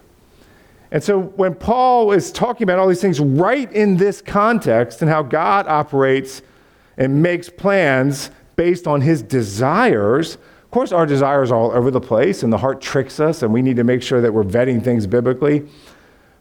And 0.90 1.02
so 1.02 1.22
when 1.22 1.54
Paul 1.54 2.12
is 2.12 2.30
talking 2.30 2.64
about 2.64 2.78
all 2.78 2.86
these 2.86 3.00
things 3.00 3.18
right 3.18 3.72
in 3.72 3.96
this 3.96 4.20
context 4.20 5.00
and 5.00 5.10
how 5.10 5.22
God 5.22 5.66
operates 5.66 6.42
and 6.98 7.22
makes 7.22 7.48
plans 7.48 8.30
based 8.56 8.86
on 8.86 9.00
his 9.00 9.22
desires, 9.22 10.34
of 10.34 10.70
course, 10.70 10.92
our 10.92 11.06
desires 11.06 11.50
are 11.50 11.58
all 11.58 11.70
over 11.70 11.90
the 11.90 11.98
place 11.98 12.42
and 12.42 12.52
the 12.52 12.58
heart 12.58 12.82
tricks 12.82 13.20
us, 13.20 13.42
and 13.42 13.54
we 13.54 13.62
need 13.62 13.76
to 13.76 13.84
make 13.84 14.02
sure 14.02 14.20
that 14.20 14.34
we're 14.34 14.44
vetting 14.44 14.84
things 14.84 15.06
biblically. 15.06 15.66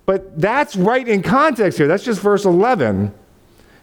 But 0.06 0.40
that's 0.40 0.76
right 0.76 1.08
in 1.08 1.22
context 1.22 1.78
here. 1.78 1.88
That's 1.88 2.04
just 2.04 2.22
verse 2.22 2.46
11. 2.46 3.14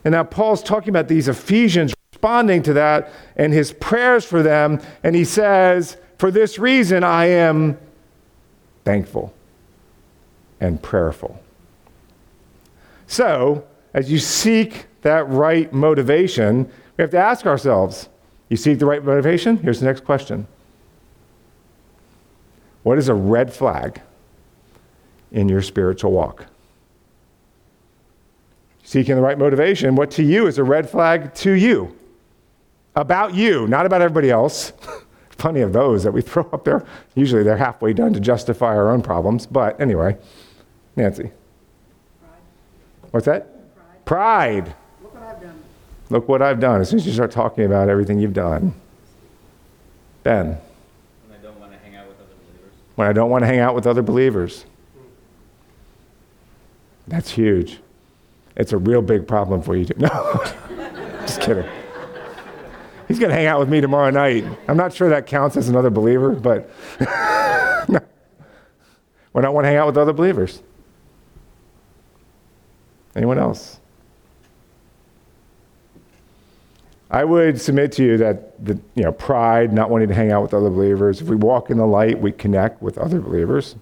And 0.05 0.13
now 0.13 0.25
Paul's 0.25 0.63
talking 0.63 0.91
about 0.91 1.09
these 1.09 1.29
Ephesians 1.29 1.95
responding 2.13 2.63
to 2.65 2.73
that 2.75 3.11
and 3.37 3.53
his 3.53 3.73
prayers 3.73 4.25
for 4.25 4.43
them. 4.43 4.81
And 5.03 5.15
he 5.15 5.25
says, 5.25 5.97
For 6.19 6.31
this 6.31 6.59
reason, 6.59 7.05
I 7.05 7.27
am 7.27 7.79
thankful 8.85 9.33
and 10.61 10.83
prayerful. 10.83 11.41
So, 13.07 13.65
as 13.95 14.11
you 14.11 14.19
seek 14.19 14.87
that 15.03 15.29
right 15.29 15.73
motivation, 15.73 16.71
we 16.97 17.03
have 17.03 17.11
to 17.11 17.19
ask 17.19 17.47
ourselves 17.47 18.09
you 18.51 18.57
seek 18.57 18.81
the 18.81 18.87
right 18.87 19.03
motivation? 19.03 19.57
Here's 19.59 19.81
the 19.81 19.87
next 19.87 20.05
question 20.05 20.47
What 22.83 22.99
is 22.99 23.09
a 23.09 23.15
red 23.15 23.53
flag 23.53 24.03
in 25.33 25.49
your 25.49 25.63
spiritual 25.63 26.13
walk? 26.13 26.47
Seeking 28.83 29.15
the 29.15 29.23
right 29.23 29.39
motivation, 29.39 29.95
what 29.95 30.11
to 30.13 30.23
you 30.23 30.47
is 30.47 30.59
a 30.59 30.65
red 30.65 30.89
flag 30.91 31.33
to 31.35 31.53
you? 31.53 31.97
About 32.97 33.35
you, 33.35 33.69
not 33.69 33.87
about 33.87 34.03
everybody 34.03 34.31
else. 34.31 34.73
Plenty 35.39 35.61
of 35.61 35.73
those 35.73 36.03
that 36.03 36.13
we 36.13 36.21
throw 36.31 36.43
up 36.53 36.65
there. 36.65 36.85
Usually 37.15 37.43
they're 37.43 37.57
halfway 37.57 37.93
done 37.93 38.13
to 38.15 38.21
justify 38.21 38.77
our 38.77 38.91
own 38.91 39.01
problems. 39.01 39.47
But 39.47 39.81
anyway, 39.81 40.17
Nancy. 40.97 41.31
Pride. 42.21 43.11
What's 43.13 43.27
that? 43.27 44.05
Pride. 44.05 44.65
Pride. 44.65 44.75
Look 45.03 45.15
what 45.15 45.23
I've 45.23 45.41
done. 45.41 45.61
Look 46.11 46.29
what 46.29 46.43
I've 46.43 46.61
done. 46.61 46.81
As 46.81 46.91
soon 46.91 46.99
as 46.99 47.07
you 47.07 47.13
start 47.13 47.31
talking 47.31 47.65
about 47.65 47.89
everything 47.89 48.19
you've 48.19 48.35
done. 48.35 48.75
Ben, 50.25 50.59
When 51.27 51.39
I 51.39 51.43
don't 51.43 51.59
want 51.61 51.73
to 51.73 51.79
hang 51.79 51.95
out 51.97 52.09
with 52.09 52.17
other 52.19 52.35
believers. 52.35 52.73
when 52.97 53.09
I 53.09 53.13
don't 53.13 53.31
want 53.31 53.43
to 53.43 53.47
hang 53.47 53.61
out 53.61 53.75
with 53.75 53.87
other 53.87 54.03
believers. 54.03 54.65
That's 57.11 57.31
huge. 57.31 57.81
It's 58.57 58.73
a 58.73 58.79
real 58.79 59.03
big 59.03 59.27
problem 59.27 59.63
for 59.63 59.77
you. 59.77 59.85
Too. 59.85 59.95
No, 59.99 61.27
just 61.27 61.41
kidding. 61.43 61.69
He's 63.09 63.19
going 63.19 63.31
to 63.31 63.37
hang 63.37 63.47
out 63.47 63.59
with 63.59 63.69
me 63.69 63.81
tomorrow 63.81 64.11
night. 64.11 64.45
I'm 64.69 64.77
not 64.77 64.93
sure 64.93 65.09
that 65.11 65.27
counts 65.27 65.57
as 65.57 65.69
another 65.69 65.91
believer, 65.91 66.31
but 66.31 66.71
no. 67.89 68.01
when 69.33 69.45
I 69.45 69.49
want 69.49 69.65
to 69.65 69.69
hang 69.69 69.77
out 69.77 69.87
with 69.87 69.99
other 69.99 70.13
believers. 70.13 70.63
Anyone 73.17 73.39
else? 73.39 73.81
I 77.11 77.25
would 77.25 77.61
submit 77.61 77.91
to 77.93 78.05
you 78.05 78.17
that 78.19 78.65
the 78.65 78.81
you 78.95 79.03
know 79.03 79.11
pride, 79.13 79.73
not 79.73 79.91
wanting 79.91 80.09
to 80.09 80.15
hang 80.15 80.31
out 80.31 80.43
with 80.43 80.55
other 80.55 80.71
believers. 80.71 81.21
If 81.21 81.27
we 81.27 81.35
walk 81.35 81.71
in 81.71 81.77
the 81.77 81.87
light, 81.87 82.21
we 82.21 82.31
connect 82.31 82.81
with 82.81 82.97
other 82.99 83.21
believers. 83.21 83.75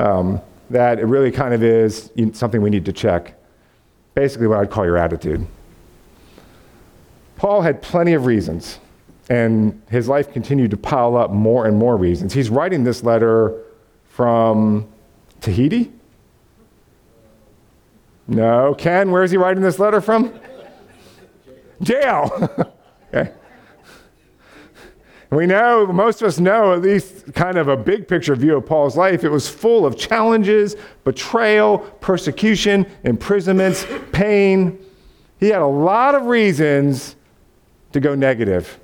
Um, 0.00 0.40
that 0.74 0.98
it 0.98 1.04
really 1.06 1.30
kind 1.30 1.54
of 1.54 1.62
is 1.62 2.10
something 2.32 2.60
we 2.60 2.68
need 2.68 2.84
to 2.84 2.92
check. 2.92 3.38
Basically, 4.14 4.48
what 4.48 4.58
I'd 4.58 4.70
call 4.70 4.84
your 4.84 4.96
attitude. 4.96 5.46
Paul 7.36 7.62
had 7.62 7.80
plenty 7.80 8.12
of 8.12 8.26
reasons, 8.26 8.80
and 9.30 9.80
his 9.88 10.08
life 10.08 10.32
continued 10.32 10.72
to 10.72 10.76
pile 10.76 11.16
up 11.16 11.30
more 11.30 11.64
and 11.66 11.78
more 11.78 11.96
reasons. 11.96 12.34
He's 12.34 12.50
writing 12.50 12.82
this 12.82 13.04
letter 13.04 13.54
from 14.08 14.88
Tahiti. 15.40 15.92
No, 18.26 18.74
Ken, 18.74 19.12
where 19.12 19.22
is 19.22 19.30
he 19.30 19.36
writing 19.36 19.62
this 19.62 19.78
letter 19.78 20.00
from? 20.00 20.34
jail. 21.82 22.50
okay. 23.14 23.30
We 25.34 25.46
know, 25.46 25.86
most 25.86 26.22
of 26.22 26.28
us 26.28 26.38
know, 26.38 26.74
at 26.74 26.82
least 26.82 27.34
kind 27.34 27.58
of 27.58 27.66
a 27.66 27.76
big 27.76 28.06
picture 28.06 28.36
view 28.36 28.56
of 28.56 28.66
Paul's 28.66 28.96
life. 28.96 29.24
It 29.24 29.30
was 29.30 29.48
full 29.48 29.84
of 29.84 29.98
challenges, 29.98 30.76
betrayal, 31.02 31.78
persecution, 32.00 32.86
imprisonments, 33.02 33.84
pain. 34.12 34.78
He 35.40 35.48
had 35.48 35.60
a 35.60 35.66
lot 35.66 36.14
of 36.14 36.26
reasons 36.26 37.16
to 37.92 38.00
go 38.00 38.14
negative, 38.14 38.78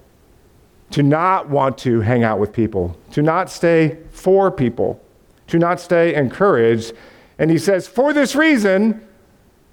to 0.90 1.04
not 1.04 1.48
want 1.48 1.78
to 1.78 2.00
hang 2.00 2.24
out 2.24 2.40
with 2.40 2.52
people, 2.52 2.96
to 3.12 3.22
not 3.22 3.48
stay 3.48 3.98
for 4.10 4.50
people, 4.50 5.00
to 5.46 5.58
not 5.58 5.80
stay 5.80 6.14
encouraged. 6.14 6.94
And 7.38 7.50
he 7.50 7.58
says, 7.58 7.86
for 7.86 8.12
this 8.12 8.34
reason, 8.34 9.06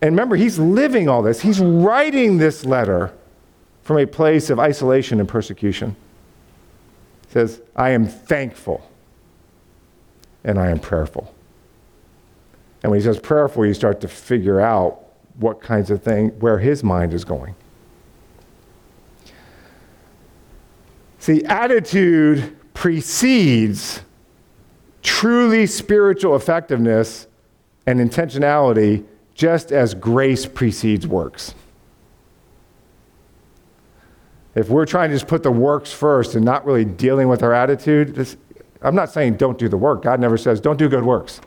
and 0.02 0.12
remember, 0.12 0.36
he's 0.36 0.60
living 0.60 1.10
all 1.10 1.24
this. 1.24 1.42
He's 1.42 1.60
writing 1.60 2.38
this 2.38 2.66
letter 2.66 3.14
from 3.82 3.98
a 3.98 4.06
place 4.06 4.52
of 4.52 4.60
isolation 4.60 5.20
and 5.20 5.28
persecution. 5.28 5.96
Says, 7.38 7.62
I 7.76 7.92
am 7.92 8.08
thankful 8.08 8.90
and 10.44 10.58
I 10.58 10.72
am 10.72 10.80
prayerful. 10.80 11.32
And 12.82 12.90
when 12.90 13.00
he 13.00 13.04
says 13.06 13.20
prayerful, 13.20 13.64
you 13.64 13.76
start 13.76 14.02
to 14.02 14.08
figure 14.08 14.60
out 14.60 15.04
what 15.36 15.62
kinds 15.62 15.92
of 15.92 16.02
things, 16.02 16.34
where 16.42 16.58
his 16.58 16.84
mind 16.84 17.14
is 17.14 17.24
going. 17.24 17.54
See, 21.20 21.44
attitude 21.44 22.58
precedes 22.74 24.02
truly 25.04 25.68
spiritual 25.68 26.36
effectiveness 26.36 27.28
and 27.86 28.00
intentionality 28.00 29.06
just 29.36 29.72
as 29.72 29.94
grace 29.94 30.48
precedes 30.48 31.06
works. 31.06 31.54
If 34.58 34.70
we're 34.70 34.88
trying 34.88 35.12
to 35.12 35.16
just 35.16 35.28
put 35.28 35.44
the 35.44 35.52
works 35.52 35.94
first 35.94 36.34
and 36.34 36.44
not 36.44 36.66
really 36.66 36.84
dealing 36.84 37.28
with 37.28 37.44
our 37.44 37.54
attitude, 37.54 38.16
this, 38.16 38.38
I'm 38.82 38.96
not 38.96 39.12
saying 39.12 39.36
don't 39.36 39.60
do 39.60 39.70
the 39.70 39.78
work. 39.78 40.02
God 40.02 40.20
never 40.20 40.36
says 40.36 40.60
don't 40.60 40.78
do 40.78 40.90
good 40.90 41.04
works. 41.04 41.42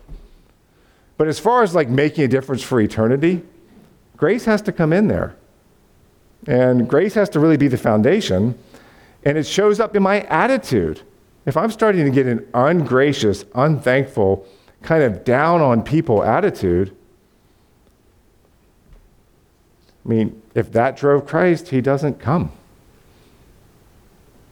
But 1.16 1.26
as 1.26 1.40
far 1.40 1.64
as 1.64 1.74
like 1.74 1.88
making 1.88 2.22
a 2.22 2.28
difference 2.28 2.62
for 2.62 2.80
eternity, 2.80 3.42
grace 4.16 4.44
has 4.44 4.62
to 4.62 4.70
come 4.70 4.92
in 4.92 5.08
there. 5.08 5.34
And 6.46 6.88
grace 6.88 7.14
has 7.14 7.28
to 7.30 7.40
really 7.40 7.56
be 7.56 7.66
the 7.66 7.76
foundation. 7.76 8.56
And 9.24 9.36
it 9.36 9.44
shows 9.44 9.80
up 9.80 9.96
in 9.96 10.04
my 10.04 10.20
attitude. 10.20 11.02
If 11.46 11.56
I'm 11.56 11.72
starting 11.72 12.04
to 12.04 12.12
get 12.12 12.26
an 12.26 12.46
ungracious, 12.54 13.44
unthankful, 13.56 14.46
kind 14.82 15.02
of 15.02 15.24
down 15.24 15.60
on 15.60 15.82
people 15.82 16.22
attitude, 16.22 16.96
I 20.06 20.08
mean, 20.08 20.40
if 20.54 20.70
that 20.70 20.96
drove 20.96 21.26
Christ, 21.26 21.70
he 21.70 21.80
doesn't 21.80 22.20
come. 22.20 22.52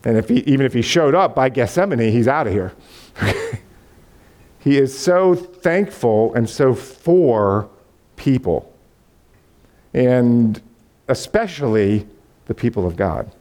And 0.04 0.16
if 0.16 0.28
he, 0.28 0.38
even 0.40 0.64
if 0.64 0.72
he 0.72 0.82
showed 0.82 1.14
up 1.14 1.34
by 1.34 1.48
Gethsemane, 1.48 1.98
he's 2.12 2.28
out 2.28 2.46
of 2.46 2.52
here. 2.52 2.72
he 4.60 4.78
is 4.78 4.96
so 4.96 5.34
thankful 5.34 6.34
and 6.34 6.48
so 6.48 6.74
for 6.74 7.68
people, 8.16 8.72
and 9.92 10.60
especially 11.08 12.06
the 12.46 12.54
people 12.54 12.86
of 12.86 12.96
God. 12.96 13.32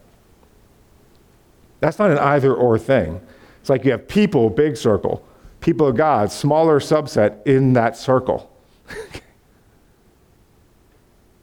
That's 1.80 1.98
not 1.98 2.10
an 2.10 2.18
either 2.18 2.54
or 2.54 2.78
thing. 2.78 3.20
It's 3.60 3.70
like 3.70 3.84
you 3.84 3.92
have 3.92 4.08
people, 4.08 4.50
big 4.50 4.76
circle, 4.76 5.24
people 5.60 5.86
of 5.86 5.96
God, 5.96 6.32
smaller 6.32 6.80
subset 6.80 7.46
in 7.46 7.72
that 7.74 7.96
circle. 7.96 8.50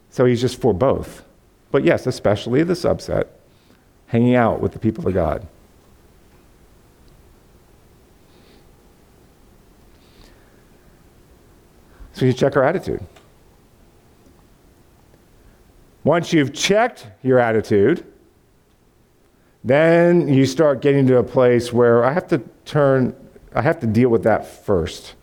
so 0.09 0.25
he's 0.25 0.41
just 0.41 0.59
for 0.59 0.73
both. 0.73 1.23
But 1.71 1.83
yes, 1.83 2.07
especially 2.07 2.63
the 2.63 2.73
subset, 2.73 3.27
hanging 4.07 4.35
out 4.35 4.61
with 4.61 4.73
the 4.73 4.79
people 4.79 5.07
of 5.07 5.13
God. 5.13 5.47
So 12.13 12.25
you 12.25 12.31
check 12.31 12.55
our 12.55 12.63
attitude. 12.63 13.05
Once 16.05 16.31
you've 16.31 16.53
checked 16.53 17.07
your 17.23 17.39
attitude, 17.39 18.05
then 19.65 20.27
you 20.27 20.45
start 20.45 20.81
getting 20.81 21.07
to 21.07 21.17
a 21.17 21.23
place 21.23 21.73
where 21.73 22.05
I 22.05 22.13
have 22.13 22.27
to 22.27 22.37
turn, 22.63 23.15
I 23.53 23.61
have 23.61 23.79
to 23.79 23.87
deal 23.87 24.09
with 24.09 24.23
that 24.23 24.45
first. 24.45 25.15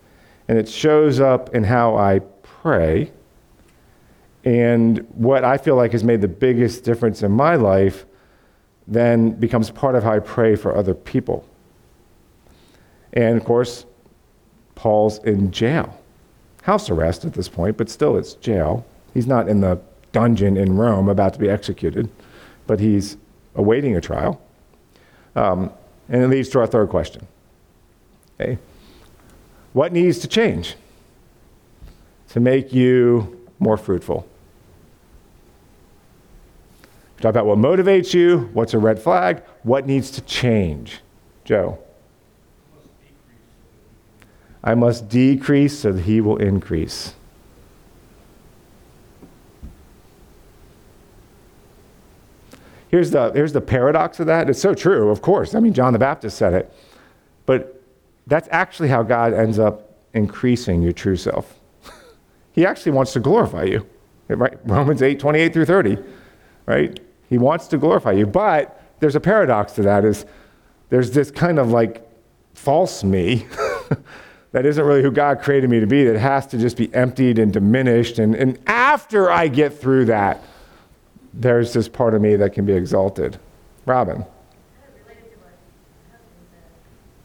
And 0.48 0.58
it 0.58 0.68
shows 0.68 1.20
up 1.20 1.54
in 1.54 1.64
how 1.64 1.96
I 1.96 2.18
pray. 2.42 3.12
And 4.44 5.06
what 5.14 5.44
I 5.44 5.56
feel 5.56 5.76
like 5.76 5.92
has 5.92 6.02
made 6.02 6.20
the 6.20 6.28
biggest 6.28 6.82
difference 6.82 7.22
in 7.22 7.30
my 7.30 7.54
life 7.54 8.04
then 8.86 9.32
becomes 9.32 9.70
part 9.70 9.94
of 9.94 10.02
how 10.02 10.12
I 10.12 10.18
pray 10.18 10.56
for 10.56 10.76
other 10.76 10.94
people. 10.94 11.44
And 13.12 13.36
of 13.36 13.44
course, 13.44 13.86
Paul's 14.74 15.18
in 15.18 15.50
jail. 15.50 15.98
House 16.62 16.90
arrest 16.90 17.24
at 17.24 17.34
this 17.34 17.48
point, 17.48 17.76
but 17.76 17.88
still 17.90 18.16
it's 18.16 18.34
jail. 18.34 18.84
He's 19.14 19.26
not 19.26 19.48
in 19.48 19.60
the 19.60 19.80
dungeon 20.12 20.56
in 20.56 20.76
Rome 20.76 21.08
about 21.08 21.32
to 21.34 21.38
be 21.38 21.48
executed, 21.48 22.08
but 22.66 22.80
he's 22.80 23.16
awaiting 23.54 23.96
a 23.96 24.00
trial. 24.00 24.40
Um, 25.34 25.72
and 26.08 26.22
it 26.22 26.28
leads 26.28 26.48
to 26.50 26.60
our 26.60 26.66
third 26.66 26.88
question. 26.88 27.26
Okay. 28.40 28.58
What 29.72 29.92
needs 29.92 30.18
to 30.18 30.28
change 30.28 30.76
to 32.30 32.40
make 32.40 32.72
you 32.72 33.40
more 33.58 33.76
fruitful? 33.76 34.26
Talk 37.22 37.30
about 37.30 37.46
what 37.46 37.58
motivates 37.58 38.12
you, 38.12 38.50
what's 38.52 38.74
a 38.74 38.78
red 38.80 38.98
flag, 38.98 39.44
what 39.62 39.86
needs 39.86 40.10
to 40.10 40.20
change. 40.22 41.02
Joe. 41.44 41.78
I 44.64 44.74
must 44.74 45.08
decrease 45.08 45.78
so 45.78 45.92
that 45.92 46.02
he 46.02 46.20
will 46.20 46.36
increase. 46.38 47.14
Here's 52.88 53.12
the, 53.12 53.30
here's 53.30 53.52
the 53.52 53.60
paradox 53.60 54.18
of 54.18 54.26
that. 54.26 54.50
It's 54.50 54.60
so 54.60 54.74
true, 54.74 55.08
of 55.10 55.22
course. 55.22 55.54
I 55.54 55.60
mean, 55.60 55.74
John 55.74 55.92
the 55.92 56.00
Baptist 56.00 56.36
said 56.36 56.54
it. 56.54 56.74
But 57.46 57.80
that's 58.26 58.48
actually 58.50 58.88
how 58.88 59.04
God 59.04 59.32
ends 59.32 59.60
up 59.60 59.96
increasing 60.12 60.82
your 60.82 60.92
true 60.92 61.16
self. 61.16 61.60
he 62.52 62.66
actually 62.66 62.92
wants 62.92 63.12
to 63.12 63.20
glorify 63.20 63.62
you. 63.62 63.86
Right? 64.26 64.58
Romans 64.64 65.02
8, 65.02 65.20
28 65.20 65.52
through 65.52 65.66
30. 65.66 65.98
Right? 66.66 67.00
He 67.32 67.38
wants 67.38 67.66
to 67.68 67.78
glorify 67.78 68.12
you. 68.12 68.26
But 68.26 68.78
there's 69.00 69.16
a 69.16 69.20
paradox 69.20 69.72
to 69.72 69.82
that 69.84 70.04
is 70.04 70.26
there's 70.90 71.12
this 71.12 71.30
kind 71.30 71.58
of 71.58 71.70
like 71.70 72.06
false 72.52 73.02
me 73.02 73.46
that 74.52 74.66
isn't 74.66 74.84
really 74.84 75.00
who 75.00 75.10
God 75.10 75.40
created 75.40 75.70
me 75.70 75.80
to 75.80 75.86
be, 75.86 76.04
that 76.04 76.18
has 76.18 76.46
to 76.48 76.58
just 76.58 76.76
be 76.76 76.94
emptied 76.94 77.38
and 77.38 77.50
diminished. 77.50 78.18
And, 78.18 78.34
and 78.34 78.58
after 78.66 79.30
I 79.30 79.48
get 79.48 79.72
through 79.72 80.04
that, 80.04 80.42
there's 81.32 81.72
this 81.72 81.88
part 81.88 82.12
of 82.12 82.20
me 82.20 82.36
that 82.36 82.52
can 82.52 82.66
be 82.66 82.74
exalted. 82.74 83.38
Robin. 83.86 84.16
Kind 84.16 84.28
of 84.28 85.08
related 85.08 85.32
to 85.32 85.38
what 85.40 85.56
my 85.56 86.12
husband 86.12 86.44
said. 86.52 86.68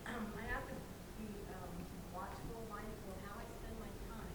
Um, 0.08 0.24
I 0.40 0.48
have 0.56 0.64
to 0.72 0.76
be 1.20 1.28
um, 1.52 1.68
watchful, 2.16 2.64
mindful 2.72 3.12
of 3.12 3.20
how 3.28 3.36
I 3.36 3.46
spend 3.60 3.76
my 3.84 3.92
time. 4.08 4.32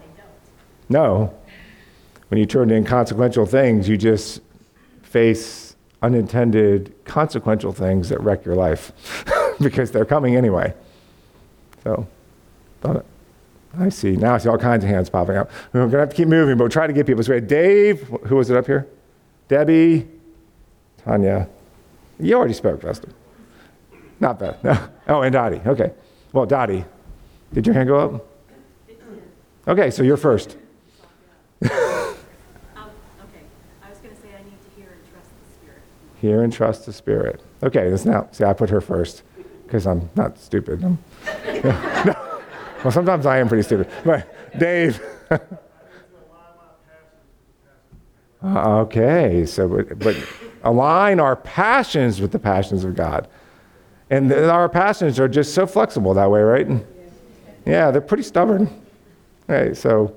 they 0.00 0.20
don't. 0.20 0.30
No. 0.88 1.34
When 2.28 2.38
you 2.38 2.46
turn 2.46 2.68
to 2.68 2.74
inconsequential 2.74 3.46
things, 3.46 3.88
you 3.88 3.96
just 3.96 4.40
face 5.02 5.76
unintended 6.02 6.94
consequential 7.04 7.72
things 7.72 8.08
that 8.10 8.20
wreck 8.20 8.44
your 8.44 8.54
life 8.54 8.92
because 9.60 9.90
they're 9.90 10.04
coming 10.04 10.36
anyway. 10.36 10.74
So, 11.84 12.06
thought 12.80 12.96
it. 12.96 13.06
I 13.78 13.88
see. 13.90 14.16
Now 14.16 14.34
I 14.34 14.38
see 14.38 14.48
all 14.48 14.58
kinds 14.58 14.84
of 14.84 14.90
hands 14.90 15.10
popping 15.10 15.36
up. 15.36 15.50
We're 15.72 15.80
going 15.80 15.92
to 15.92 15.98
have 15.98 16.10
to 16.10 16.16
keep 16.16 16.28
moving, 16.28 16.56
but 16.56 16.64
we'll 16.64 16.70
try 16.70 16.86
to 16.86 16.92
get 16.92 17.06
people. 17.06 17.22
So 17.22 17.30
we 17.30 17.36
had 17.36 17.46
Dave, 17.46 18.02
who 18.26 18.36
was 18.36 18.50
it 18.50 18.56
up 18.56 18.66
here? 18.66 18.86
Debbie, 19.48 20.08
Tanya. 21.04 21.48
You 22.18 22.34
already 22.36 22.54
spoke, 22.54 22.80
Vesta. 22.82 23.08
Not 24.20 24.38
bad. 24.38 24.62
No. 24.64 24.88
Oh, 25.08 25.22
and 25.22 25.32
Dottie. 25.32 25.60
Okay. 25.64 25.92
Well, 26.32 26.46
Dottie, 26.46 26.84
did 27.52 27.64
your 27.64 27.74
hand 27.74 27.88
go 27.88 27.96
up? 28.00 28.26
Okay, 29.68 29.88
so 29.92 30.02
you're 30.02 30.16
first. 30.16 30.56
Um, 31.62 31.70
okay, 33.22 33.44
I 33.84 33.88
was 33.88 33.98
gonna 33.98 34.16
say 34.16 34.28
I 34.36 34.42
need 34.42 34.60
to 34.62 34.80
hear 34.80 34.88
and 34.92 35.00
trust 35.12 35.30
the 35.38 35.52
Spirit. 35.54 35.82
Hear 36.20 36.42
and 36.42 36.52
trust. 36.52 37.62
Okay, 37.62 37.88
this 37.90 38.04
now, 38.04 38.28
see, 38.32 38.42
I 38.44 38.52
put 38.52 38.68
her 38.70 38.80
first 38.80 39.22
because 39.64 39.86
I'm 39.86 40.10
not 40.16 40.38
stupid. 40.38 40.82
I'm- 40.82 40.98
No. 42.04 42.40
Well, 42.84 42.92
sometimes 42.92 43.26
I 43.26 43.38
am 43.38 43.46
pretty 43.48 43.62
stupid. 43.62 43.88
But 44.04 44.58
Dave. 44.58 45.00
Uh, 48.46 48.78
okay, 48.78 49.44
so, 49.44 49.66
but, 49.66 49.98
but 49.98 50.16
align 50.62 51.18
our 51.18 51.34
passions 51.34 52.20
with 52.20 52.30
the 52.30 52.38
passions 52.38 52.84
of 52.84 52.94
God. 52.94 53.26
And 54.08 54.30
th- 54.30 54.44
our 54.44 54.68
passions 54.68 55.18
are 55.18 55.26
just 55.26 55.52
so 55.52 55.66
flexible 55.66 56.14
that 56.14 56.30
way, 56.30 56.40
right? 56.42 56.68
Yeah, 57.64 57.90
they're 57.90 58.00
pretty 58.00 58.22
stubborn. 58.22 58.70
Okay, 59.50 59.74
so 59.74 60.14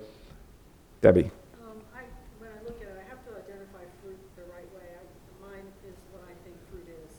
Debbie. 1.02 1.32
Um, 1.65 1.82
I, 1.96 2.02
when 2.38 2.52
I 2.52 2.63
look 2.65 2.80
at 2.82 2.88
it, 2.88 3.04
I 3.04 3.10
have 3.10 3.26
to 3.26 3.32
identify 3.32 3.82
fruit 4.04 4.20
the 4.36 4.44
right 4.44 4.70
way. 4.76 4.86
I, 4.94 5.48
mine 5.48 5.65
is 5.88 5.96
what 6.12 6.22
I 6.26 6.34
think 6.44 6.56
fruit 6.70 6.86
is. 6.88 7.15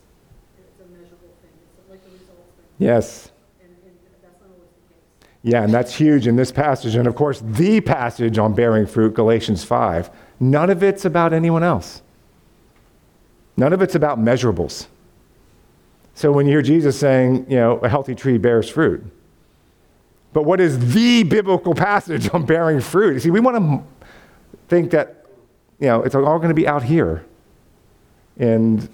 It's 0.60 0.80
a 0.80 0.86
measurable 0.92 1.34
thing. 1.42 1.50
It's 1.76 1.90
like 1.90 2.00
a 2.06 2.12
results 2.12 2.54
thing. 2.56 2.66
Yes. 2.78 3.32
And, 3.60 3.70
and 3.84 3.98
that's 4.22 4.38
not 4.40 4.48
always 4.48 4.70
the 4.88 4.94
case. 4.94 5.42
Yeah, 5.42 5.64
and 5.64 5.74
that's 5.74 5.92
huge 5.92 6.28
in 6.28 6.36
this 6.36 6.52
passage. 6.52 6.94
And 6.94 7.08
of 7.08 7.16
course, 7.16 7.42
the 7.44 7.80
passage 7.80 8.38
on 8.38 8.54
bearing 8.54 8.86
fruit, 8.86 9.14
Galatians 9.14 9.64
5. 9.64 10.10
None 10.40 10.70
of 10.70 10.82
it's 10.82 11.04
about 11.04 11.34
anyone 11.34 11.62
else, 11.62 12.02
none 13.56 13.72
of 13.72 13.82
it's 13.82 13.94
about 13.94 14.18
measurables. 14.18 14.86
So 16.14 16.32
when 16.32 16.46
you 16.46 16.52
hear 16.52 16.62
Jesus 16.62 16.98
saying, 16.98 17.46
you 17.48 17.56
know, 17.56 17.78
a 17.78 17.88
healthy 17.88 18.14
tree 18.14 18.36
bears 18.36 18.68
fruit, 18.68 19.04
but 20.32 20.44
what 20.44 20.60
is 20.60 20.92
the 20.92 21.22
biblical 21.24 21.74
passage 21.74 22.32
on 22.32 22.44
bearing 22.46 22.80
fruit? 22.80 23.14
You 23.14 23.20
see, 23.20 23.30
we 23.30 23.40
want 23.40 23.56
to 23.56 23.82
think 24.68 24.90
that, 24.92 25.26
you 25.78 25.86
know, 25.86 26.02
it's 26.02 26.14
all 26.14 26.38
going 26.38 26.48
to 26.48 26.54
be 26.54 26.68
out 26.68 26.82
here. 26.82 27.24
And 28.38 28.88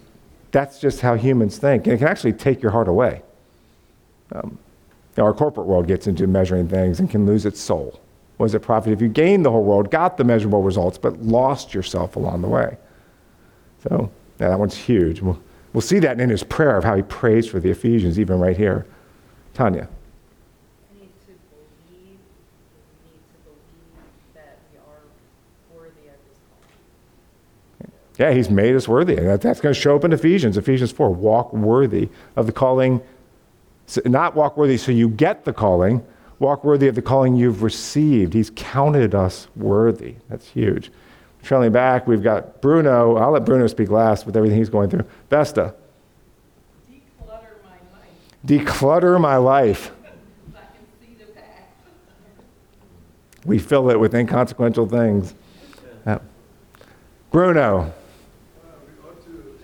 that's 0.50 0.80
just 0.80 1.00
how 1.00 1.14
humans 1.14 1.58
think. 1.58 1.86
And 1.86 1.94
it 1.94 1.98
can 1.98 2.08
actually 2.08 2.32
take 2.32 2.62
your 2.62 2.72
heart 2.72 2.88
away. 2.88 3.22
Um, 4.32 4.58
our 5.18 5.32
corporate 5.32 5.66
world 5.66 5.86
gets 5.86 6.06
into 6.06 6.26
measuring 6.26 6.68
things 6.68 7.00
and 7.00 7.10
can 7.10 7.26
lose 7.26 7.46
its 7.46 7.60
soul. 7.60 8.00
Does 8.38 8.54
it 8.54 8.60
profit 8.60 8.92
if 8.92 9.00
you 9.00 9.08
gained 9.08 9.44
the 9.44 9.50
whole 9.50 9.64
world, 9.64 9.90
got 9.90 10.16
the 10.16 10.24
measurable 10.24 10.62
results, 10.62 10.98
but 10.98 11.22
lost 11.22 11.72
yourself 11.72 12.16
along 12.16 12.42
the 12.42 12.48
way? 12.48 12.76
So, 13.82 14.10
yeah, 14.38 14.48
that 14.48 14.58
one's 14.58 14.76
huge. 14.76 15.22
We'll, 15.22 15.40
we'll 15.72 15.80
see 15.80 15.98
that 16.00 16.20
in 16.20 16.28
his 16.28 16.42
prayer 16.42 16.76
of 16.76 16.84
how 16.84 16.96
he 16.96 17.02
prays 17.02 17.46
for 17.46 17.60
the 17.60 17.70
Ephesians, 17.70 18.20
even 18.20 18.38
right 18.38 18.56
here. 18.56 18.86
Tanya. 19.54 19.88
We 20.92 21.00
need 21.00 21.08
to 21.26 21.32
believe, 21.48 22.18
we 23.04 23.10
need 23.10 23.22
to 23.26 23.38
believe 23.44 24.34
that 24.34 24.58
we 24.70 24.78
are 24.80 25.80
worthy 25.80 26.08
of 26.08 26.16
this 26.28 26.38
calling. 27.80 27.92
Yeah, 28.18 28.32
he's 28.32 28.50
made 28.50 28.76
us 28.76 28.86
worthy. 28.86 29.16
And 29.16 29.40
that's 29.40 29.60
going 29.60 29.74
to 29.74 29.80
show 29.80 29.96
up 29.96 30.04
in 30.04 30.12
Ephesians. 30.12 30.58
Ephesians 30.58 30.92
4 30.92 31.08
walk 31.08 31.54
worthy 31.54 32.10
of 32.36 32.44
the 32.44 32.52
calling. 32.52 33.00
Not 34.04 34.34
walk 34.34 34.58
worthy 34.58 34.76
so 34.76 34.92
you 34.92 35.08
get 35.08 35.44
the 35.44 35.54
calling, 35.54 36.04
walk 36.38 36.64
worthy 36.64 36.88
of 36.88 36.94
the 36.94 37.02
calling 37.02 37.34
you've 37.36 37.62
received. 37.62 38.34
He's 38.34 38.50
counted 38.54 39.14
us 39.14 39.48
worthy. 39.56 40.16
That's 40.28 40.48
huge. 40.48 40.90
Trailing 41.42 41.72
back, 41.72 42.06
we've 42.06 42.22
got 42.22 42.60
Bruno. 42.60 43.16
I'll 43.16 43.30
let 43.30 43.44
Bruno 43.44 43.66
speak 43.68 43.88
last 43.88 44.26
with 44.26 44.36
everything 44.36 44.58
he's 44.58 44.68
going 44.68 44.90
through. 44.90 45.04
Vesta, 45.30 45.74
Declutter 46.90 47.62
my 47.62 47.98
life 47.98 48.06
declutter 48.44 49.20
my 49.20 49.36
life. 49.36 49.92
so 50.02 50.58
I 50.58 50.60
can 50.60 50.86
see 51.00 51.14
the 51.14 51.32
past. 51.32 51.46
We 53.44 53.58
fill 53.58 53.90
it 53.90 54.00
with 54.00 54.14
inconsequential 54.14 54.88
things. 54.88 55.34
Yeah. 56.04 56.18
Bruno, 57.30 57.80
we 57.82 59.08
ought 59.08 59.24
to 59.24 59.58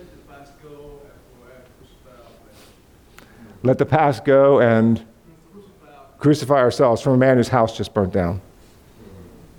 let 3.63 3.79
the 3.79 3.87
past 3.87 4.25
go 4.25 4.61
and 4.61 4.99
forever 4.99 5.12
crucify 6.23 6.55
ourselves 6.55 7.03
from 7.03 7.15
a 7.15 7.17
man 7.17 7.37
whose 7.37 7.49
house 7.49 7.77
just 7.77 7.93
burnt 7.93 8.13
down. 8.13 8.41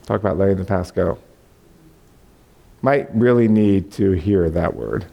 Talk 0.06 0.22
about 0.22 0.38
letting 0.38 0.56
the 0.56 0.64
past 0.64 0.96
go. 0.96 1.18
Might 2.82 3.14
really 3.14 3.50
need 3.50 3.92
to 3.94 4.12
hear 4.12 4.50
that 4.50 4.74
word, 4.74 5.06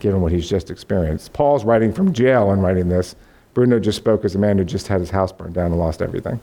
given 0.00 0.20
what 0.20 0.32
he's 0.32 0.46
just 0.46 0.70
experienced. 0.70 1.32
Paul's 1.32 1.64
writing 1.64 1.94
from 1.94 2.12
jail 2.12 2.50
and 2.50 2.62
writing 2.62 2.90
this. 2.90 3.16
Bruno 3.54 3.80
just 3.80 3.96
spoke 3.96 4.22
as 4.26 4.34
a 4.34 4.38
man 4.38 4.58
who 4.58 4.64
just 4.64 4.86
had 4.86 5.00
his 5.00 5.08
house 5.08 5.32
burned 5.32 5.54
down 5.54 5.70
and 5.72 5.78
lost 5.78 6.02
everything. 6.02 6.38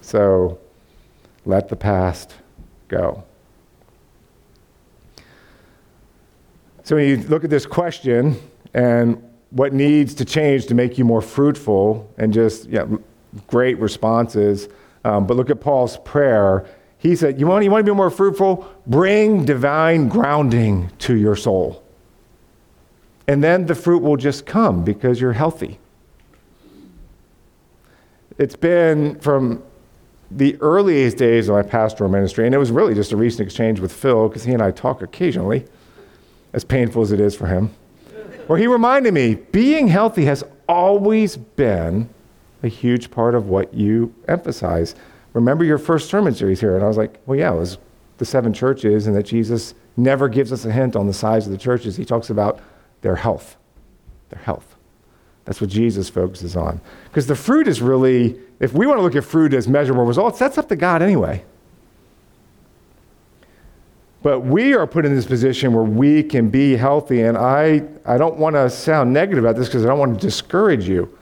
So 0.00 0.56
let 1.44 1.68
the 1.68 1.76
past 1.76 2.34
go. 2.86 3.24
So 6.84 6.94
when 6.94 7.08
you 7.08 7.16
look 7.16 7.42
at 7.42 7.50
this 7.50 7.66
question 7.66 8.40
and 8.74 9.20
what 9.50 9.72
needs 9.72 10.14
to 10.14 10.24
change 10.24 10.66
to 10.66 10.74
make 10.74 10.98
you 10.98 11.04
more 11.04 11.22
fruitful, 11.22 12.08
and 12.18 12.32
just 12.32 12.66
yeah, 12.66 12.86
great 13.46 13.78
responses. 13.78 14.68
Um, 15.04 15.26
but 15.26 15.36
look 15.36 15.50
at 15.50 15.60
Paul's 15.60 15.96
prayer. 15.98 16.66
He 16.98 17.14
said, 17.14 17.38
"You 17.38 17.46
want 17.46 17.64
you 17.64 17.70
want 17.70 17.86
to 17.86 17.92
be 17.92 17.96
more 17.96 18.10
fruitful? 18.10 18.66
Bring 18.86 19.44
divine 19.44 20.08
grounding 20.08 20.90
to 21.00 21.14
your 21.14 21.36
soul, 21.36 21.82
and 23.26 23.42
then 23.42 23.66
the 23.66 23.74
fruit 23.74 24.02
will 24.02 24.16
just 24.16 24.46
come 24.46 24.84
because 24.84 25.20
you're 25.20 25.32
healthy." 25.32 25.78
It's 28.38 28.56
been 28.56 29.18
from 29.20 29.62
the 30.30 30.56
earliest 30.60 31.16
days 31.16 31.48
of 31.48 31.54
my 31.54 31.62
pastoral 31.62 32.10
ministry, 32.10 32.46
and 32.46 32.54
it 32.54 32.58
was 32.58 32.70
really 32.70 32.94
just 32.94 33.12
a 33.12 33.16
recent 33.16 33.40
exchange 33.40 33.80
with 33.80 33.92
Phil 33.92 34.28
because 34.28 34.44
he 34.44 34.52
and 34.52 34.62
I 34.62 34.70
talk 34.70 35.00
occasionally, 35.02 35.64
as 36.52 36.64
painful 36.64 37.02
as 37.02 37.12
it 37.12 37.20
is 37.20 37.34
for 37.34 37.46
him, 37.46 37.70
where 38.46 38.58
he 38.58 38.66
reminded 38.66 39.14
me 39.14 39.36
being 39.36 39.88
healthy 39.88 40.24
has 40.26 40.44
always 40.68 41.36
been 41.36 42.10
a 42.62 42.68
huge 42.68 43.10
part 43.10 43.34
of 43.34 43.48
what 43.48 43.72
you 43.72 44.14
emphasize. 44.26 44.94
Remember 45.32 45.64
your 45.64 45.78
first 45.78 46.08
sermon 46.10 46.34
series 46.34 46.60
here? 46.60 46.74
And 46.74 46.84
I 46.84 46.88
was 46.88 46.96
like, 46.96 47.20
well, 47.26 47.38
yeah, 47.38 47.52
it 47.52 47.56
was 47.56 47.78
the 48.18 48.24
seven 48.24 48.52
churches, 48.52 49.06
and 49.06 49.14
that 49.14 49.24
Jesus 49.24 49.74
never 49.96 50.28
gives 50.28 50.52
us 50.52 50.64
a 50.64 50.72
hint 50.72 50.96
on 50.96 51.06
the 51.06 51.12
size 51.12 51.46
of 51.46 51.52
the 51.52 51.58
churches. 51.58 51.96
He 51.96 52.04
talks 52.04 52.30
about 52.30 52.60
their 53.02 53.16
health. 53.16 53.56
Their 54.30 54.40
health. 54.42 54.76
That's 55.44 55.60
what 55.60 55.70
Jesus 55.70 56.10
focuses 56.10 56.56
on. 56.56 56.80
Because 57.04 57.26
the 57.26 57.36
fruit 57.36 57.68
is 57.68 57.80
really, 57.80 58.38
if 58.60 58.74
we 58.74 58.86
want 58.86 58.98
to 58.98 59.02
look 59.02 59.16
at 59.16 59.24
fruit 59.24 59.54
as 59.54 59.66
measurable 59.66 60.04
results, 60.04 60.38
that's 60.38 60.58
up 60.58 60.68
to 60.68 60.76
God 60.76 61.00
anyway. 61.00 61.44
But 64.22 64.40
we 64.40 64.74
are 64.74 64.86
put 64.86 65.06
in 65.06 65.14
this 65.14 65.26
position 65.26 65.72
where 65.72 65.84
we 65.84 66.22
can 66.22 66.50
be 66.50 66.76
healthy. 66.76 67.22
And 67.22 67.38
I, 67.38 67.82
I 68.04 68.18
don't 68.18 68.36
want 68.36 68.56
to 68.56 68.68
sound 68.68 69.12
negative 69.12 69.44
about 69.44 69.56
this 69.56 69.68
because 69.68 69.84
I 69.84 69.88
don't 69.88 69.98
want 69.98 70.20
to 70.20 70.20
discourage 70.20 70.88
you. 70.88 71.16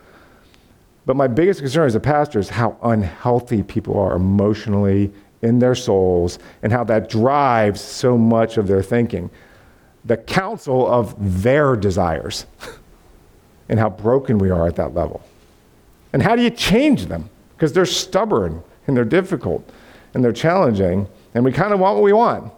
But 1.07 1.15
my 1.15 1.29
biggest 1.29 1.61
concern 1.61 1.87
as 1.87 1.95
a 1.95 2.01
pastor 2.01 2.41
is 2.41 2.49
how 2.49 2.77
unhealthy 2.83 3.63
people 3.63 3.99
are 3.99 4.17
emotionally 4.17 5.13
in 5.41 5.61
their 5.61 5.77
souls 5.77 6.41
and 6.63 6.73
how 6.73 6.83
that 6.85 7.09
drives 7.09 7.81
so 7.81 8.19
much 8.19 8.59
of 8.59 8.67
their 8.67 8.83
thinking. 8.83 9.31
The 10.05 10.17
counsel 10.17 10.87
of 10.87 11.43
their 11.43 11.77
desires 11.77 12.47
and 13.69 13.79
how 13.79 13.89
broken 13.89 14.39
we 14.39 14.51
are 14.51 14.67
at 14.67 14.77
that 14.77 14.95
level. 14.95 15.23
And 16.13 16.23
how 16.23 16.35
do 16.35 16.43
you 16.43 16.51
change 16.51 17.07
them? 17.07 17.31
Because 17.57 17.73
they're 17.73 17.87
stubborn 17.87 18.63
and 18.87 18.97
they're 18.97 19.05
difficult 19.05 19.69
and 20.15 20.25
they're 20.25 20.33
challenging, 20.33 21.07
and 21.35 21.45
we 21.45 21.53
kind 21.53 21.75
of 21.75 21.79
want 21.79 21.97
what 21.97 22.03
we 22.03 22.13
want. 22.13 22.51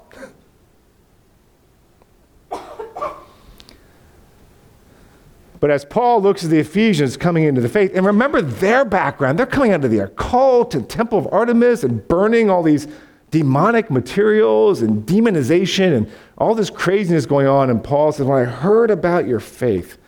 But 5.60 5.70
as 5.70 5.84
Paul 5.84 6.22
looks 6.22 6.44
at 6.44 6.50
the 6.50 6.58
Ephesians 6.58 7.16
coming 7.16 7.44
into 7.44 7.60
the 7.60 7.68
faith, 7.68 7.92
and 7.94 8.06
remember 8.06 8.40
their 8.40 8.84
background, 8.84 9.38
they're 9.38 9.46
coming 9.46 9.72
out 9.72 9.84
of 9.84 9.90
the 9.90 10.00
occult 10.00 10.74
and 10.74 10.88
temple 10.88 11.18
of 11.18 11.28
Artemis 11.32 11.82
and 11.82 12.06
burning 12.06 12.48
all 12.48 12.62
these 12.62 12.86
demonic 13.30 13.90
materials 13.90 14.82
and 14.82 15.04
demonization 15.04 15.96
and 15.96 16.10
all 16.38 16.54
this 16.54 16.70
craziness 16.70 17.26
going 17.26 17.46
on. 17.46 17.70
And 17.70 17.82
Paul 17.82 18.12
says, 18.12 18.26
When 18.26 18.38
I 18.38 18.44
heard 18.44 18.90
about 18.90 19.26
your 19.26 19.40
faith, 19.40 19.98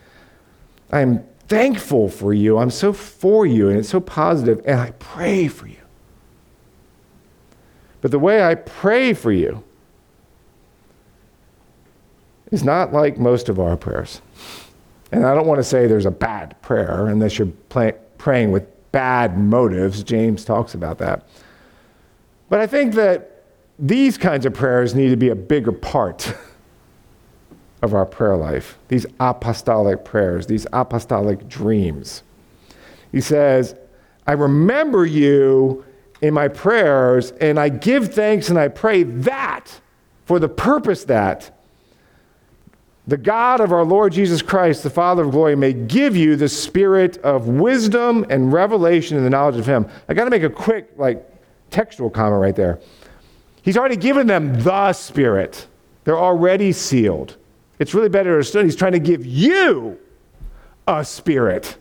I 0.93 1.01
am 1.01 1.25
thankful 1.49 2.09
for 2.09 2.33
you. 2.33 2.59
I'm 2.59 2.71
so 2.71 2.93
for 2.93 3.45
you, 3.45 3.69
and 3.69 3.79
it's 3.79 3.89
so 3.89 4.01
positive, 4.01 4.63
and 4.65 4.79
I 4.79 4.93
pray 4.93 5.49
for 5.49 5.67
you. 5.67 5.77
But 8.01 8.13
the 8.13 8.19
way 8.19 8.43
I 8.43 8.55
pray 8.55 9.13
for 9.13 9.33
you 9.33 9.63
is 12.51 12.65
not 12.65 12.93
like 12.93 13.19
most 13.19 13.49
of 13.49 13.61
our 13.61 13.77
prayers. 13.77 14.23
And 15.13 15.27
I 15.27 15.35
don't 15.35 15.47
want 15.47 15.59
to 15.59 15.65
say 15.65 15.87
there's 15.87 16.07
a 16.07 16.11
bad 16.11 16.61
prayer 16.63 17.09
unless 17.09 17.39
you're 17.39 17.49
play, 17.69 17.95
praying 18.19 18.53
with 18.53 18.67
bad 18.93 19.39
motives. 19.39 20.03
James 20.03 20.45
talks 20.45 20.75
about 20.75 20.99
that. 20.99 21.27
But 22.49 22.61
I 22.61 22.67
think 22.67 22.95
that 22.95 23.45
these 23.79 24.19
kinds 24.19 24.47
of 24.47 24.55
prayers 24.55 24.95
need 24.95 25.11
to 25.11 25.17
be 25.17 25.31
a 25.31 25.35
bigger 25.35 25.73
part 25.73 26.35
of 27.83 27.95
our 27.95 28.07
prayer 28.07 28.37
life. 28.37 28.79
These 28.89 29.07
apostolic 29.19 30.05
prayers, 30.05 30.47
these 30.47 30.67
apostolic 30.73 31.49
dreams. 31.49 32.23
He 33.11 33.21
says, 33.21 33.75
I 34.27 34.33
remember 34.33 35.07
you 35.07 35.85
in 36.21 36.35
my 36.35 36.49
prayers, 36.49 37.33
and 37.41 37.59
I 37.59 37.71
give 37.71 38.13
thanks 38.13 38.51
and 38.51 38.59
I 38.59 38.69
pray 38.69 39.03
that 39.03 39.81
for 40.27 40.39
the 40.39 40.49
purpose 40.49 41.05
that 41.05 41.60
the 43.11 43.17
God 43.17 43.61
of 43.61 43.73
our 43.73 43.85
Lord 43.85 44.13
Jesus 44.13 44.41
Christ, 44.41 44.85
the 44.85 44.91
Father 44.91 45.25
of 45.25 45.33
glory, 45.33 45.57
may 45.57 45.73
give 45.73 46.17
you 46.17 46.37
the 46.37 46.49
spirit 46.49 47.19
of 47.19 47.49
wisdom 47.49 48.25
and 48.31 48.53
revelation 48.53 49.19
in 49.19 49.25
the 49.25 49.31
knowledge 49.31 49.57
of 49.57 49.67
Him. 49.67 49.89
I 50.09 50.15
got 50.15 50.27
to 50.27 50.31
make 50.31 50.45
a 50.45 50.49
quick, 50.49 50.93
like, 50.97 51.27
textual 51.71 52.09
comment 52.09 52.41
right 52.41 52.55
there. 52.55 52.79
He's 53.63 53.77
already 53.77 53.97
given 53.97 54.29
them 54.29 54.63
the 54.63 54.93
Spirit, 54.93 55.67
they're 56.05 56.17
already 56.17 56.71
sealed. 56.71 57.37
It's 57.81 57.95
really 57.95 58.09
better 58.09 58.31
understood. 58.31 58.65
He's 58.65 58.77
trying 58.77 58.93
to 58.93 59.01
give 59.01 59.27
you 59.27 59.99
a 60.87 61.05
spirit. 61.05 61.79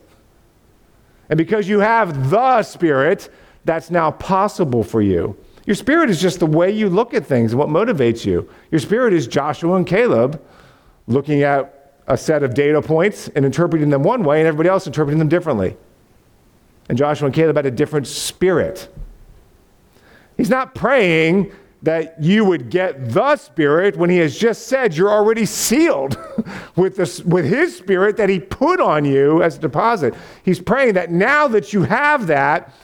And 1.28 1.36
because 1.38 1.68
you 1.68 1.78
have 1.78 2.30
the 2.30 2.64
Spirit, 2.64 3.32
that's 3.64 3.88
now 3.88 4.10
possible 4.10 4.82
for 4.82 5.00
you. 5.00 5.36
Your 5.64 5.76
spirit 5.76 6.10
is 6.10 6.20
just 6.20 6.40
the 6.40 6.46
way 6.46 6.72
you 6.72 6.88
look 6.88 7.14
at 7.14 7.24
things 7.24 7.52
and 7.52 7.58
what 7.60 7.68
motivates 7.68 8.24
you. 8.24 8.50
Your 8.72 8.80
spirit 8.80 9.12
is 9.12 9.28
Joshua 9.28 9.76
and 9.76 9.86
Caleb 9.86 10.42
looking 11.06 11.42
at 11.42 11.94
a 12.06 12.16
set 12.16 12.42
of 12.42 12.54
data 12.54 12.82
points 12.82 13.28
and 13.28 13.44
interpreting 13.44 13.90
them 13.90 14.02
one 14.02 14.24
way, 14.24 14.40
and 14.40 14.48
everybody 14.48 14.68
else 14.68 14.86
interpreting 14.86 15.18
them 15.18 15.28
differently. 15.28 15.76
And 16.88 16.98
Joshua 16.98 17.26
and 17.26 17.34
Caleb 17.34 17.56
had 17.56 17.66
a 17.66 17.70
different 17.70 18.06
spirit. 18.06 18.92
He's 20.36 20.50
not 20.50 20.74
praying 20.74 21.52
that 21.82 22.22
you 22.22 22.44
would 22.44 22.70
get 22.70 23.10
the 23.10 23.36
Spirit 23.36 23.96
when 23.96 24.10
He 24.10 24.18
has 24.18 24.38
just 24.38 24.66
said 24.66 24.96
you're 24.96 25.10
already 25.10 25.46
sealed 25.46 26.18
with, 26.76 26.96
this, 26.96 27.20
with 27.22 27.46
His 27.46 27.76
Spirit 27.76 28.16
that 28.18 28.28
He 28.28 28.38
put 28.38 28.80
on 28.80 29.04
you 29.04 29.42
as 29.42 29.56
a 29.56 29.60
deposit. 29.60 30.14
He's 30.44 30.60
praying 30.60 30.94
that 30.94 31.10
now 31.10 31.48
that 31.48 31.72
you 31.72 31.82
have 31.82 32.26
that, 32.26 32.74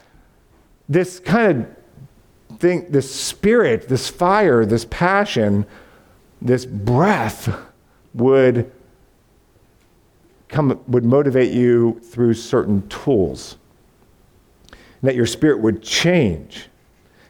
this 0.88 1.20
kind 1.20 1.66
of 2.50 2.58
thing, 2.58 2.86
this 2.90 3.12
Spirit, 3.12 3.88
this 3.88 4.08
fire, 4.08 4.64
this 4.64 4.86
passion, 4.86 5.66
this 6.40 6.64
breath 6.64 7.54
would 8.16 8.70
come 10.48 10.80
would 10.88 11.04
motivate 11.04 11.52
you 11.52 12.00
through 12.02 12.34
certain 12.34 12.86
tools. 12.88 13.56
That 15.02 15.14
your 15.14 15.26
spirit 15.26 15.60
would 15.60 15.82
change. 15.82 16.68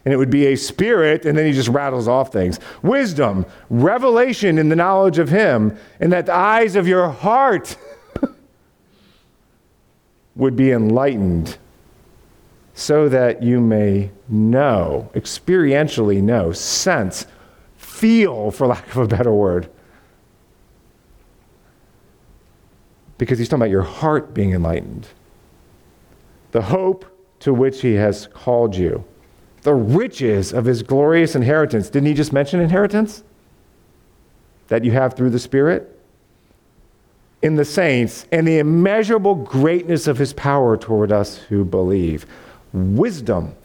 And 0.05 0.13
it 0.13 0.17
would 0.17 0.29
be 0.29 0.47
a 0.47 0.55
spirit 0.55 1.25
and 1.25 1.37
then 1.37 1.45
he 1.45 1.51
just 1.51 1.67
rattles 1.67 2.07
off 2.07 2.31
things. 2.31 2.59
Wisdom 2.81 3.45
revelation 3.69 4.57
in 4.57 4.69
the 4.69 4.75
knowledge 4.75 5.19
of 5.19 5.29
him 5.29 5.77
and 5.99 6.11
that 6.13 6.27
the 6.27 6.33
eyes 6.33 6.77
of 6.77 6.87
your 6.87 7.09
heart 7.09 7.75
would 10.35 10.55
be 10.55 10.71
enlightened 10.71 11.57
so 12.73 13.09
that 13.09 13.43
you 13.43 13.59
may 13.59 14.11
know 14.29 15.09
experientially 15.13 16.21
know 16.21 16.53
sense 16.53 17.25
feel 17.75 18.51
for 18.51 18.67
lack 18.67 18.87
of 18.91 18.97
a 18.97 19.07
better 19.07 19.33
word 19.33 19.67
because 23.17 23.39
he's 23.39 23.49
talking 23.49 23.61
about 23.61 23.71
your 23.71 23.83
heart 23.83 24.33
being 24.33 24.51
enlightened. 24.51 25.07
The 26.51 26.61
hope 26.61 27.05
to 27.39 27.53
which 27.53 27.81
he 27.81 27.93
has 27.93 28.27
called 28.27 28.75
you. 28.75 29.03
The 29.61 29.73
riches 29.73 30.53
of 30.53 30.65
his 30.65 30.83
glorious 30.83 31.35
inheritance. 31.35 31.89
Didn't 31.89 32.07
he 32.07 32.13
just 32.13 32.33
mention 32.33 32.59
inheritance? 32.59 33.23
That 34.67 34.83
you 34.83 34.91
have 34.91 35.15
through 35.15 35.31
the 35.31 35.39
Spirit? 35.39 35.93
In 37.41 37.55
the 37.55 37.65
saints, 37.65 38.25
and 38.31 38.47
the 38.47 38.57
immeasurable 38.57 39.35
greatness 39.35 40.07
of 40.07 40.17
his 40.17 40.33
power 40.33 40.75
toward 40.75 41.11
us 41.11 41.37
who 41.37 41.63
believe. 41.63 42.25
Wisdom, 42.73 43.55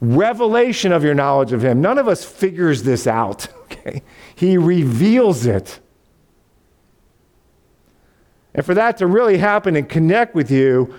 revelation 0.00 0.92
of 0.92 1.02
your 1.02 1.14
knowledge 1.14 1.52
of 1.52 1.64
him. 1.64 1.80
None 1.80 1.96
of 1.96 2.06
us 2.06 2.24
figures 2.24 2.82
this 2.82 3.06
out, 3.06 3.48
okay? 3.62 4.02
He 4.34 4.58
reveals 4.58 5.46
it. 5.46 5.80
And 8.56 8.64
for 8.64 8.74
that 8.74 8.96
to 8.96 9.06
really 9.06 9.36
happen 9.36 9.76
and 9.76 9.86
connect 9.86 10.34
with 10.34 10.50
you, 10.50 10.94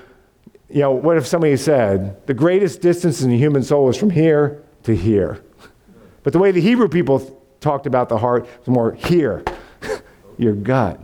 you 0.70 0.82
know, 0.82 0.92
what 0.92 1.18
if 1.18 1.26
somebody 1.26 1.58
said, 1.58 2.26
the 2.28 2.34
greatest 2.34 2.82
distance 2.82 3.22
in 3.22 3.32
the 3.32 3.38
human 3.38 3.64
soul 3.64 3.90
is 3.90 3.98
from 3.98 4.12
here 4.12 4.64
to 4.84 4.96
here? 4.96 5.44
But 6.22 6.34
the 6.34 6.40
way 6.40 6.52
the 6.52 6.62
Hebrew 6.62 6.88
people 6.88 7.44
talked 7.60 7.88
about 7.88 8.10
the 8.10 8.18
heart 8.18 8.48
was 8.60 8.68
more 8.68 8.94
here, 8.94 9.44
your 10.38 10.54
gut. 10.54 11.00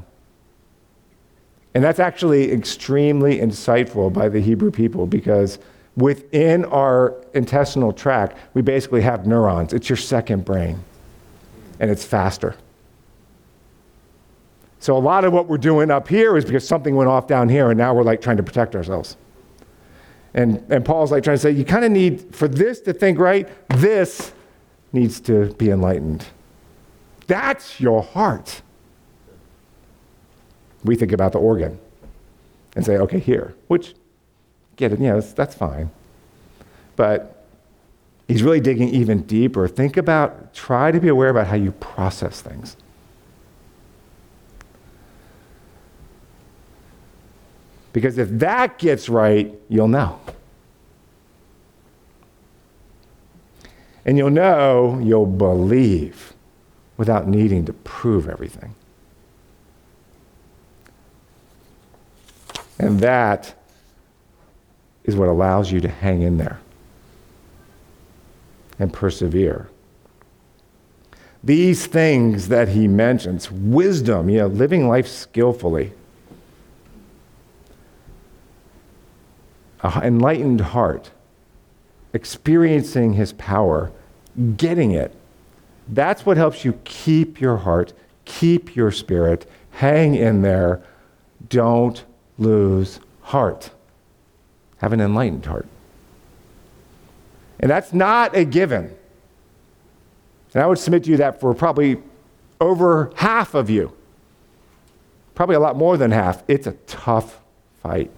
And 1.74 1.84
that's 1.84 2.00
actually 2.00 2.52
extremely 2.52 3.40
insightful 3.40 4.14
by 4.14 4.30
the 4.30 4.40
Hebrew 4.40 4.70
people 4.70 5.08
because 5.08 5.58
within 5.96 6.66
our 6.66 7.16
intestinal 7.34 7.94
tract, 7.94 8.38
we 8.54 8.62
basically 8.62 9.02
have 9.02 9.26
neurons. 9.26 9.74
It's 9.74 9.90
your 9.90 9.98
second 9.98 10.46
brain, 10.46 10.84
and 11.80 11.90
it's 11.90 12.06
faster. 12.06 12.56
So 14.84 14.98
a 14.98 15.00
lot 15.00 15.24
of 15.24 15.32
what 15.32 15.48
we're 15.48 15.58
doing 15.58 15.90
up 15.90 16.10
here 16.10 16.36
is 16.36 16.44
because 16.44 16.68
something 16.68 16.94
went 16.94 17.10
off 17.10 17.26
down 17.26 17.48
here, 17.48 17.70
and 17.70 17.78
now 17.78 17.94
we're 17.94 18.04
like 18.04 18.20
trying 18.20 18.36
to 18.36 18.44
protect 18.44 18.76
ourselves. 18.76 19.16
And, 20.34 20.62
and 20.70 20.84
Paul's 20.84 21.10
like 21.10 21.24
trying 21.24 21.38
to 21.38 21.42
say, 21.42 21.52
you 21.52 21.64
kind 21.64 21.86
of 21.86 21.92
need, 21.92 22.36
for 22.36 22.50
this 22.50 22.82
to 22.82 22.92
think 22.92 23.18
right, 23.18 23.48
this 23.70 24.34
needs 24.92 25.22
to 25.22 25.54
be 25.54 25.70
enlightened. 25.70 26.26
That's 27.28 27.80
your 27.80 28.04
heart. 28.04 28.62
We 30.84 30.98
think 30.98 31.14
about 31.14 31.32
the 31.32 31.40
organ 31.40 31.80
and 32.76 32.86
say, 32.86 32.98
okay, 32.98 33.20
here, 33.20 33.56
which, 33.70 33.96
get 34.76 34.92
it, 34.92 35.00
yeah, 35.00 35.14
that's, 35.14 35.32
that's 35.32 35.56
fine. 35.56 35.92
But 36.98 37.46
he's 38.28 38.44
really 38.44 38.60
digging 38.60 38.90
even 38.90 39.22
deeper. 39.22 39.70
Think 39.70 39.96
about, 39.96 40.54
try 40.54 40.92
to 40.92 41.00
be 41.00 41.08
aware 41.08 41.30
about 41.30 41.48
how 41.48 41.56
you 41.56 41.72
process 41.72 42.42
things. 42.42 42.76
Because 47.94 48.18
if 48.18 48.28
that 48.40 48.80
gets 48.80 49.08
right, 49.08 49.54
you'll 49.70 49.88
know. 49.88 50.20
And 54.06 54.18
you'll 54.18 54.32
know, 54.32 55.00
you'll 55.02 55.26
believe 55.26 56.34
without 56.98 57.28
needing 57.28 57.66
to 57.66 57.74
prove 57.74 58.28
everything. 58.28 58.76
And 62.80 63.00
that 63.00 63.54
is 65.04 65.16
what 65.16 65.30
allows 65.30 65.72
you 65.72 65.80
to 65.82 65.88
hang 65.88 66.22
in 66.22 66.38
there 66.38 66.60
and 68.80 68.92
persevere. 68.92 69.70
These 71.44 71.86
things 71.86 72.48
that 72.48 72.70
he 72.70 72.88
mentions 72.88 73.52
wisdom, 73.52 74.30
you 74.30 74.40
know, 74.40 74.48
living 74.48 74.88
life 74.88 75.08
skillfully, 75.08 75.94
an 79.84 80.04
enlightened 80.04 80.62
heart, 80.62 81.12
experiencing 82.14 83.14
his 83.14 83.34
power, 83.34 83.92
getting 84.58 84.92
it. 84.92 85.14
That's 85.88 86.26
what 86.26 86.38
helps 86.38 86.64
you 86.64 86.80
keep 86.86 87.42
your 87.42 87.58
heart, 87.58 87.94
keep 88.26 88.76
your 88.76 88.92
spirit, 88.92 89.46
hang 89.72 90.16
in 90.16 90.42
there. 90.42 90.82
Don't 91.50 92.04
lose 92.38 93.00
heart. 93.22 93.72
Have 94.78 94.94
an 94.94 95.02
enlightened 95.02 95.46
heart. 95.46 95.68
And 97.60 97.70
that's 97.70 97.94
not 97.94 98.36
a 98.36 98.46
given. 98.46 98.96
And 100.54 100.64
I 100.64 100.68
would 100.68 100.78
submit 100.78 101.06
to 101.06 101.12
you 101.12 101.18
that 101.18 101.40
for 101.40 101.54
probably 101.54 101.98
over 102.62 103.12
half 103.16 103.54
of 103.54 103.70
you, 103.70 103.94
probably 105.36 105.56
a 105.56 105.60
lot 105.60 105.76
more 105.76 105.98
than 105.98 106.12
half, 106.12 106.44
it's 106.48 106.68
a 106.68 106.74
tough 106.88 107.42
fight. 107.82 108.12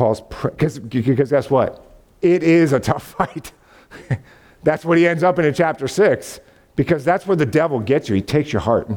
Paul's, 0.00 0.22
because 0.22 0.78
guess 0.78 1.50
what? 1.50 1.84
It 2.22 2.42
is 2.42 2.72
a 2.72 2.80
tough 2.80 3.02
fight. 3.18 3.52
that's 4.62 4.82
what 4.82 4.96
he 4.96 5.06
ends 5.06 5.22
up 5.22 5.38
in 5.38 5.44
in 5.44 5.52
chapter 5.52 5.86
6, 5.86 6.40
because 6.74 7.04
that's 7.04 7.26
where 7.26 7.36
the 7.36 7.44
devil 7.44 7.80
gets 7.80 8.08
you. 8.08 8.14
He 8.14 8.22
takes 8.22 8.50
your 8.50 8.60
heart. 8.60 8.90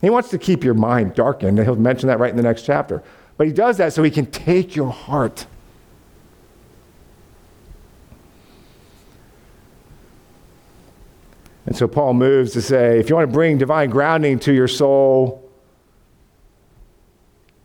He 0.00 0.08
wants 0.08 0.30
to 0.30 0.38
keep 0.38 0.62
your 0.62 0.74
mind 0.74 1.16
darkened, 1.16 1.58
he'll 1.58 1.74
mention 1.74 2.06
that 2.06 2.20
right 2.20 2.30
in 2.30 2.36
the 2.36 2.44
next 2.44 2.62
chapter. 2.62 3.02
But 3.36 3.48
he 3.48 3.52
does 3.52 3.76
that 3.78 3.92
so 3.92 4.04
he 4.04 4.10
can 4.12 4.26
take 4.26 4.76
your 4.76 4.92
heart. 4.92 5.46
And 11.66 11.76
so 11.76 11.88
Paul 11.88 12.14
moves 12.14 12.52
to 12.52 12.62
say 12.62 13.00
if 13.00 13.08
you 13.08 13.16
want 13.16 13.28
to 13.28 13.32
bring 13.32 13.58
divine 13.58 13.90
grounding 13.90 14.38
to 14.40 14.52
your 14.52 14.68
soul, 14.68 15.50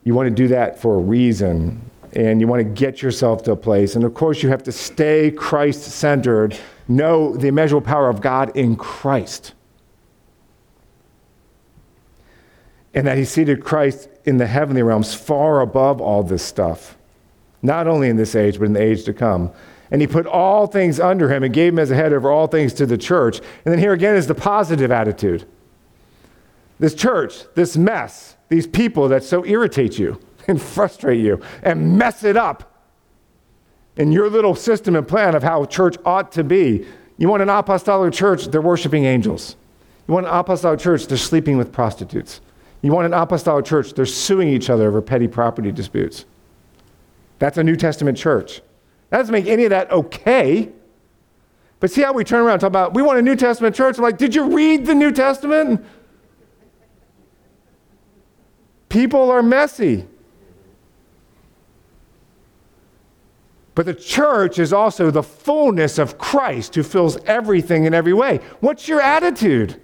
you 0.02 0.14
want 0.14 0.28
to 0.28 0.34
do 0.34 0.48
that 0.48 0.80
for 0.80 0.96
a 0.96 0.98
reason 0.98 1.87
and 2.12 2.40
you 2.40 2.46
want 2.46 2.60
to 2.60 2.68
get 2.68 3.02
yourself 3.02 3.42
to 3.44 3.52
a 3.52 3.56
place. 3.56 3.94
And 3.94 4.04
of 4.04 4.14
course, 4.14 4.42
you 4.42 4.48
have 4.48 4.62
to 4.64 4.72
stay 4.72 5.30
Christ 5.30 5.82
centered, 5.82 6.58
know 6.86 7.36
the 7.36 7.48
immeasurable 7.48 7.86
power 7.86 8.08
of 8.08 8.20
God 8.20 8.56
in 8.56 8.76
Christ. 8.76 9.54
And 12.94 13.06
that 13.06 13.18
He 13.18 13.24
seated 13.24 13.62
Christ 13.62 14.08
in 14.24 14.38
the 14.38 14.46
heavenly 14.46 14.82
realms 14.82 15.14
far 15.14 15.60
above 15.60 16.00
all 16.00 16.22
this 16.22 16.42
stuff, 16.42 16.96
not 17.62 17.86
only 17.86 18.08
in 18.08 18.16
this 18.16 18.34
age, 18.34 18.58
but 18.58 18.64
in 18.64 18.72
the 18.72 18.82
age 18.82 19.04
to 19.04 19.12
come. 19.12 19.50
And 19.90 20.00
He 20.00 20.06
put 20.06 20.26
all 20.26 20.66
things 20.66 20.98
under 20.98 21.32
Him 21.32 21.42
and 21.42 21.52
gave 21.52 21.74
Him 21.74 21.78
as 21.78 21.90
a 21.90 21.94
head 21.94 22.12
over 22.12 22.30
all 22.30 22.46
things 22.46 22.72
to 22.74 22.86
the 22.86 22.98
church. 22.98 23.38
And 23.64 23.72
then 23.72 23.78
here 23.78 23.92
again 23.92 24.16
is 24.16 24.26
the 24.26 24.34
positive 24.34 24.90
attitude. 24.90 25.44
This 26.78 26.94
church, 26.94 27.42
this 27.54 27.76
mess, 27.76 28.36
these 28.48 28.66
people 28.66 29.08
that 29.08 29.24
so 29.24 29.44
irritate 29.44 29.98
you 29.98 30.20
and 30.48 30.60
frustrate 30.60 31.20
you 31.20 31.40
and 31.62 31.96
mess 31.98 32.24
it 32.24 32.36
up 32.36 32.74
in 33.96 34.10
your 34.10 34.30
little 34.30 34.54
system 34.54 34.96
and 34.96 35.06
plan 35.06 35.34
of 35.34 35.42
how 35.42 35.64
church 35.66 35.96
ought 36.04 36.32
to 36.32 36.42
be. 36.42 36.86
You 37.18 37.28
want 37.28 37.42
an 37.42 37.50
apostolic 37.50 38.14
church, 38.14 38.46
they're 38.46 38.62
worshiping 38.62 39.04
angels. 39.04 39.56
You 40.06 40.14
want 40.14 40.26
an 40.26 40.32
apostolic 40.32 40.80
church, 40.80 41.06
they're 41.06 41.18
sleeping 41.18 41.58
with 41.58 41.70
prostitutes. 41.70 42.40
You 42.80 42.92
want 42.92 43.06
an 43.06 43.12
apostolic 43.12 43.66
church, 43.66 43.92
they're 43.92 44.06
suing 44.06 44.48
each 44.48 44.70
other 44.70 44.88
over 44.88 45.02
petty 45.02 45.28
property 45.28 45.70
disputes. 45.70 46.24
That's 47.38 47.58
a 47.58 47.64
New 47.64 47.76
Testament 47.76 48.16
church. 48.16 48.62
That 49.10 49.18
doesn't 49.18 49.32
make 49.32 49.46
any 49.46 49.64
of 49.64 49.70
that 49.70 49.90
okay. 49.90 50.70
But 51.80 51.90
see 51.90 52.02
how 52.02 52.12
we 52.12 52.24
turn 52.24 52.40
around 52.40 52.54
and 52.54 52.60
talk 52.60 52.68
about, 52.68 52.94
we 52.94 53.02
want 53.02 53.18
a 53.18 53.22
New 53.22 53.36
Testament 53.36 53.74
church. 53.74 53.98
I'm 53.98 54.02
like, 54.02 54.18
did 54.18 54.34
you 54.34 54.54
read 54.54 54.86
the 54.86 54.94
New 54.94 55.12
Testament? 55.12 55.84
People 58.88 59.30
are 59.30 59.42
messy. 59.42 60.06
But 63.78 63.86
the 63.86 63.94
church 63.94 64.58
is 64.58 64.72
also 64.72 65.08
the 65.12 65.22
fullness 65.22 65.98
of 65.98 66.18
Christ 66.18 66.74
who 66.74 66.82
fills 66.82 67.16
everything 67.26 67.84
in 67.84 67.94
every 67.94 68.12
way. 68.12 68.40
What's 68.58 68.88
your 68.88 69.00
attitude 69.00 69.80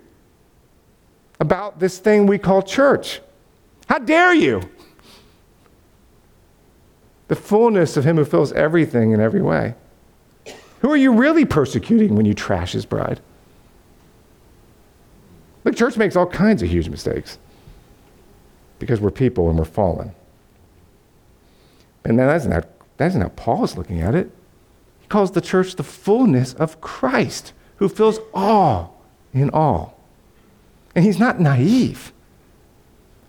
about 1.38 1.78
this 1.78 2.00
thing 2.00 2.26
we 2.26 2.36
call 2.36 2.60
church? 2.60 3.20
How 3.86 4.00
dare 4.00 4.34
you? 4.34 4.68
The 7.28 7.36
fullness 7.36 7.96
of 7.96 8.02
Him 8.02 8.16
who 8.16 8.24
fills 8.24 8.50
everything 8.54 9.12
in 9.12 9.20
every 9.20 9.42
way. 9.42 9.76
Who 10.80 10.90
are 10.90 10.96
you 10.96 11.12
really 11.12 11.44
persecuting 11.44 12.16
when 12.16 12.26
you 12.26 12.34
trash 12.34 12.72
His 12.72 12.84
bride? 12.84 13.20
The 15.62 15.70
church 15.70 15.96
makes 15.96 16.16
all 16.16 16.26
kinds 16.26 16.64
of 16.64 16.68
huge 16.68 16.88
mistakes 16.88 17.38
because 18.80 19.00
we're 19.00 19.12
people 19.12 19.50
and 19.50 19.56
we're 19.56 19.64
fallen. 19.64 20.10
And 22.04 22.18
that's 22.18 22.44
not, 22.44 22.66
that 22.96 23.06
isn't 23.06 23.20
how 23.20 23.28
Paul 23.30 23.64
is 23.64 23.76
looking 23.76 24.00
at 24.00 24.14
it. 24.14 24.30
He 25.00 25.06
calls 25.08 25.32
the 25.32 25.40
church 25.40 25.76
the 25.76 25.82
fullness 25.82 26.54
of 26.54 26.80
Christ, 26.80 27.52
who 27.76 27.88
fills 27.88 28.18
all 28.32 29.02
in 29.32 29.50
all. 29.50 30.00
And 30.94 31.04
he's 31.04 31.18
not 31.18 31.40
naive. 31.40 32.12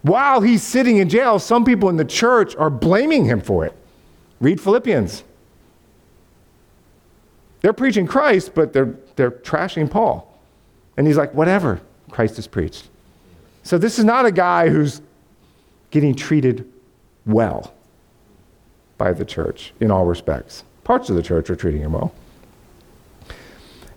While 0.03 0.41
he's 0.41 0.61
sitting 0.61 0.97
in 0.97 1.09
jail, 1.09 1.39
some 1.39 1.65
people 1.65 1.89
in 1.89 1.97
the 1.97 2.05
church 2.05 2.55
are 2.55 2.69
blaming 2.69 3.25
him 3.25 3.41
for 3.41 3.65
it. 3.65 3.75
Read 4.39 4.61
Philippians. 4.61 5.23
They're 7.61 7.73
preaching 7.73 8.05
Christ, 8.05 8.53
but 8.53 8.71
they're, 8.71 8.95
they're 9.15 9.31
trashing 9.31 9.89
Paul. 9.89 10.31
And 10.97 11.07
he's 11.07 11.17
like, 11.17 11.33
whatever, 11.33 11.81
Christ 12.11 12.37
is 12.37 12.45
preached. 12.45 12.87
So 13.63 13.79
this 13.79 13.97
is 13.97 14.05
not 14.05 14.27
a 14.27 14.31
guy 14.31 14.69
who's 14.69 15.01
getting 15.89 16.13
treated 16.13 16.71
well 17.25 17.74
by 18.97 19.13
the 19.13 19.25
church 19.25 19.73
in 19.79 19.91
all 19.91 20.05
respects. 20.05 20.63
Parts 20.83 21.09
of 21.09 21.15
the 21.15 21.23
church 21.23 21.49
are 21.49 21.55
treating 21.55 21.81
him 21.81 21.93
well. 21.93 22.13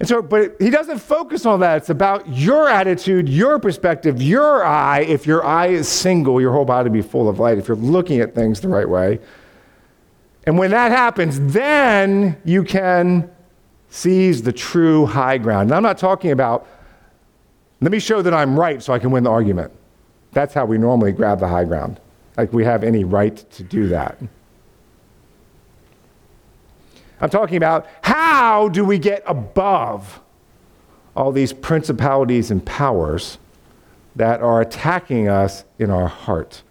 And 0.01 0.09
so, 0.09 0.23
but 0.23 0.57
he 0.61 0.71
doesn't 0.71 0.99
focus 0.99 1.45
on 1.45 1.61
that. 1.61 1.79
It's 1.79 1.91
about 1.91 2.29
your 2.29 2.69
attitude, 2.69 3.29
your 3.29 3.59
perspective, 3.59 4.23
your 4.23 4.65
eye. 4.65 5.01
If 5.01 5.27
your 5.27 5.45
eye 5.45 5.69
is 5.69 5.89
single, 5.89 6.41
your 6.41 6.53
whole 6.53 6.65
body 6.65 6.89
will 6.89 6.95
be 6.95 7.03
full 7.03 7.29
of 7.29 7.41
light. 7.41 7.59
If 7.59 7.67
you're 7.67 7.77
looking 7.77 8.21
at 8.21 8.35
things 8.35 8.61
the 8.61 8.69
right 8.69 8.89
way. 8.89 9.19
And 10.45 10.57
when 10.57 10.71
that 10.71 10.93
happens, 10.93 11.41
then 11.53 12.41
you 12.45 12.63
can 12.63 13.31
seize 13.91 14.43
the 14.43 14.53
true 14.53 15.05
high 15.05 15.37
ground. 15.39 15.71
And 15.71 15.77
I'm 15.77 15.83
not 15.83 15.99
talking 15.99 16.31
about, 16.31 16.67
let 17.81 17.91
me 17.91 17.99
show 17.99 18.23
that 18.23 18.33
I'm 18.33 18.59
right 18.59 18.83
so 18.83 18.93
I 18.93 18.99
can 19.01 19.11
win 19.11 19.25
the 19.25 19.31
argument. 19.31 19.73
That's 20.33 20.55
how 20.55 20.65
we 20.65 20.79
normally 20.79 21.11
grab 21.11 21.41
the 21.41 21.49
high 21.49 21.65
ground. 21.65 22.01
Like 22.37 22.53
we 22.53 22.65
have 22.65 22.85
any 22.85 23.03
right 23.03 23.37
to 23.51 23.63
do 23.65 23.89
that. 23.89 24.17
I'm 27.21 27.31
talking 27.31 27.57
about 27.57 27.87
how 28.03 28.69
do 28.69 28.85
we 28.85 28.99
get 28.99 29.23
above 29.27 30.21
all 31.17 31.33
these 31.33 31.53
principalities 31.53 32.51
and 32.51 32.65
powers 32.65 33.39
that 34.17 34.41
are 34.41 34.61
attacking 34.61 35.29
us 35.29 35.65
in 35.79 35.91
our 35.91 36.07
heart? 36.07 36.63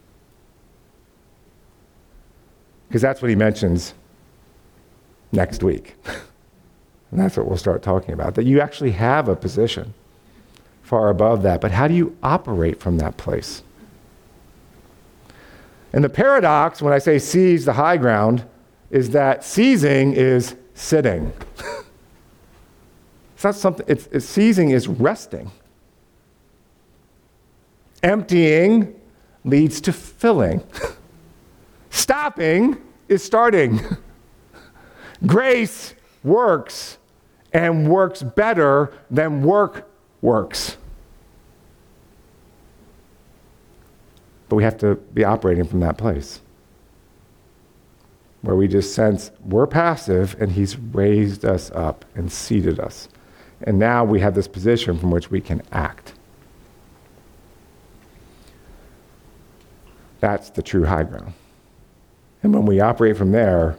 Because 2.87 3.01
that's 3.01 3.21
what 3.21 3.29
he 3.29 3.35
mentions 3.35 3.93
next 5.31 5.63
week. 5.63 5.95
and 6.05 7.19
that's 7.19 7.35
what 7.35 7.47
we'll 7.47 7.57
start 7.57 7.81
talking 7.81 8.13
about 8.13 8.35
that 8.35 8.45
you 8.45 8.61
actually 8.61 8.91
have 8.91 9.27
a 9.27 9.35
position 9.35 9.93
far 10.83 11.09
above 11.09 11.43
that. 11.43 11.59
But 11.59 11.71
how 11.71 11.87
do 11.89 11.93
you 11.93 12.15
operate 12.23 12.79
from 12.79 12.97
that 12.99 13.17
place? 13.17 13.61
And 15.91 16.03
the 16.03 16.09
paradox, 16.09 16.81
when 16.81 16.93
I 16.93 16.97
say 16.97 17.19
seize 17.19 17.65
the 17.65 17.73
high 17.73 17.97
ground, 17.97 18.45
is 18.89 19.09
that 19.11 19.43
seizing 19.43 20.13
is 20.13 20.55
sitting. 20.73 21.33
it's 23.35 23.43
not 23.43 23.55
something, 23.55 23.85
it's, 23.87 24.07
it's, 24.11 24.25
seizing 24.25 24.71
is 24.71 24.87
resting. 24.87 25.51
Emptying 28.03 28.99
leads 29.43 29.81
to 29.81 29.91
filling. 29.91 30.63
Stopping 31.89 32.81
is 33.09 33.23
starting. 33.23 33.79
Grace 35.25 35.95
works 36.23 36.97
and 37.51 37.89
works 37.89 38.21
better 38.21 38.93
than 39.09 39.41
work 39.41 39.89
works. 40.21 40.77
But 44.47 44.57
we 44.57 44.63
have 44.63 44.77
to 44.77 44.95
be 44.95 45.23
operating 45.23 45.65
from 45.65 45.79
that 45.81 45.97
place 45.97 46.39
where 48.41 48.55
we 48.55 48.67
just 48.67 48.93
sense 48.93 49.31
we're 49.43 49.67
passive 49.67 50.35
and 50.39 50.51
he's 50.51 50.77
raised 50.77 51.43
us 51.43 51.71
up 51.71 52.05
and 52.15 52.31
seated 52.31 52.79
us. 52.79 53.09
And 53.61 53.79
now 53.79 54.03
we 54.03 54.19
have 54.19 54.35
this 54.35 54.47
position 54.47 54.97
from 54.99 55.11
which 55.11 55.31
we 55.31 55.41
can 55.41 55.61
act. 55.71 56.13
That's 60.19 60.49
the 60.49 60.61
true 60.61 60.85
high 60.85 61.03
ground. 61.03 61.33
And 62.43 62.53
when 62.53 62.65
we 62.65 62.79
operate 62.79 63.17
from 63.17 63.31
there, 63.31 63.77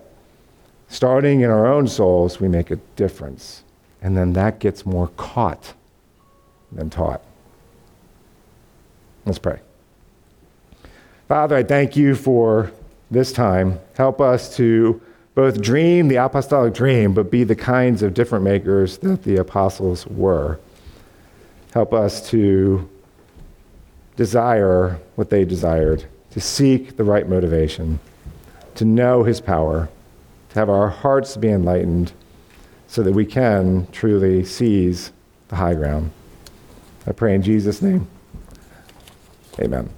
starting 0.89 1.41
in 1.41 1.51
our 1.51 1.67
own 1.67 1.87
souls, 1.87 2.41
we 2.41 2.49
make 2.49 2.71
a 2.71 2.77
difference. 2.97 3.63
And 4.03 4.17
then 4.17 4.33
that 4.35 4.59
gets 4.59 4.85
more 4.85 5.09
caught 5.17 5.75
than 6.71 6.91
taught. 6.91 7.23
Let's 9.25 9.39
pray. 9.39 9.61
Father, 11.29 11.57
I 11.57 11.63
thank 11.63 11.97
you 11.97 12.15
for 12.15 12.73
this 13.11 13.33
time. 13.33 13.79
Help 13.95 14.21
us 14.21 14.57
to 14.57 15.01
both 15.35 15.61
dream 15.61 16.09
the 16.09 16.17
apostolic 16.17 16.75
dream, 16.75 17.15
but 17.15 17.31
be 17.31 17.45
the 17.45 17.55
kinds 17.55 18.03
of 18.03 18.13
different 18.13 18.45
makers 18.45 18.99
that 18.99 19.23
the 19.23 19.37
apostles 19.37 20.07
were. 20.07 20.59
Help 21.73 21.93
us 21.93 22.29
to 22.31 22.89
desire 24.17 24.99
what 25.15 25.31
they 25.31 25.45
desired, 25.45 26.05
to 26.33 26.41
seek 26.41 26.97
the 26.97 27.05
right 27.05 27.29
motivation, 27.29 28.01
to 28.75 28.85
know 28.85 29.23
his 29.23 29.41
power, 29.41 29.89
to 30.51 30.55
have 30.59 30.69
our 30.69 30.89
hearts 30.89 31.37
be 31.37 31.49
enlightened 31.49 32.13
so 32.89 33.03
that 33.03 33.13
we 33.13 33.25
can 33.25 33.87
truly 33.93 34.45
seize 34.45 35.13
the 35.49 35.57
high 35.57 35.75
ground. 35.75 36.11
I 37.07 37.13
pray 37.13 37.35
in 37.35 37.43
Jesus' 37.43 37.81
name. 37.81 38.09
Amen. 39.61 39.89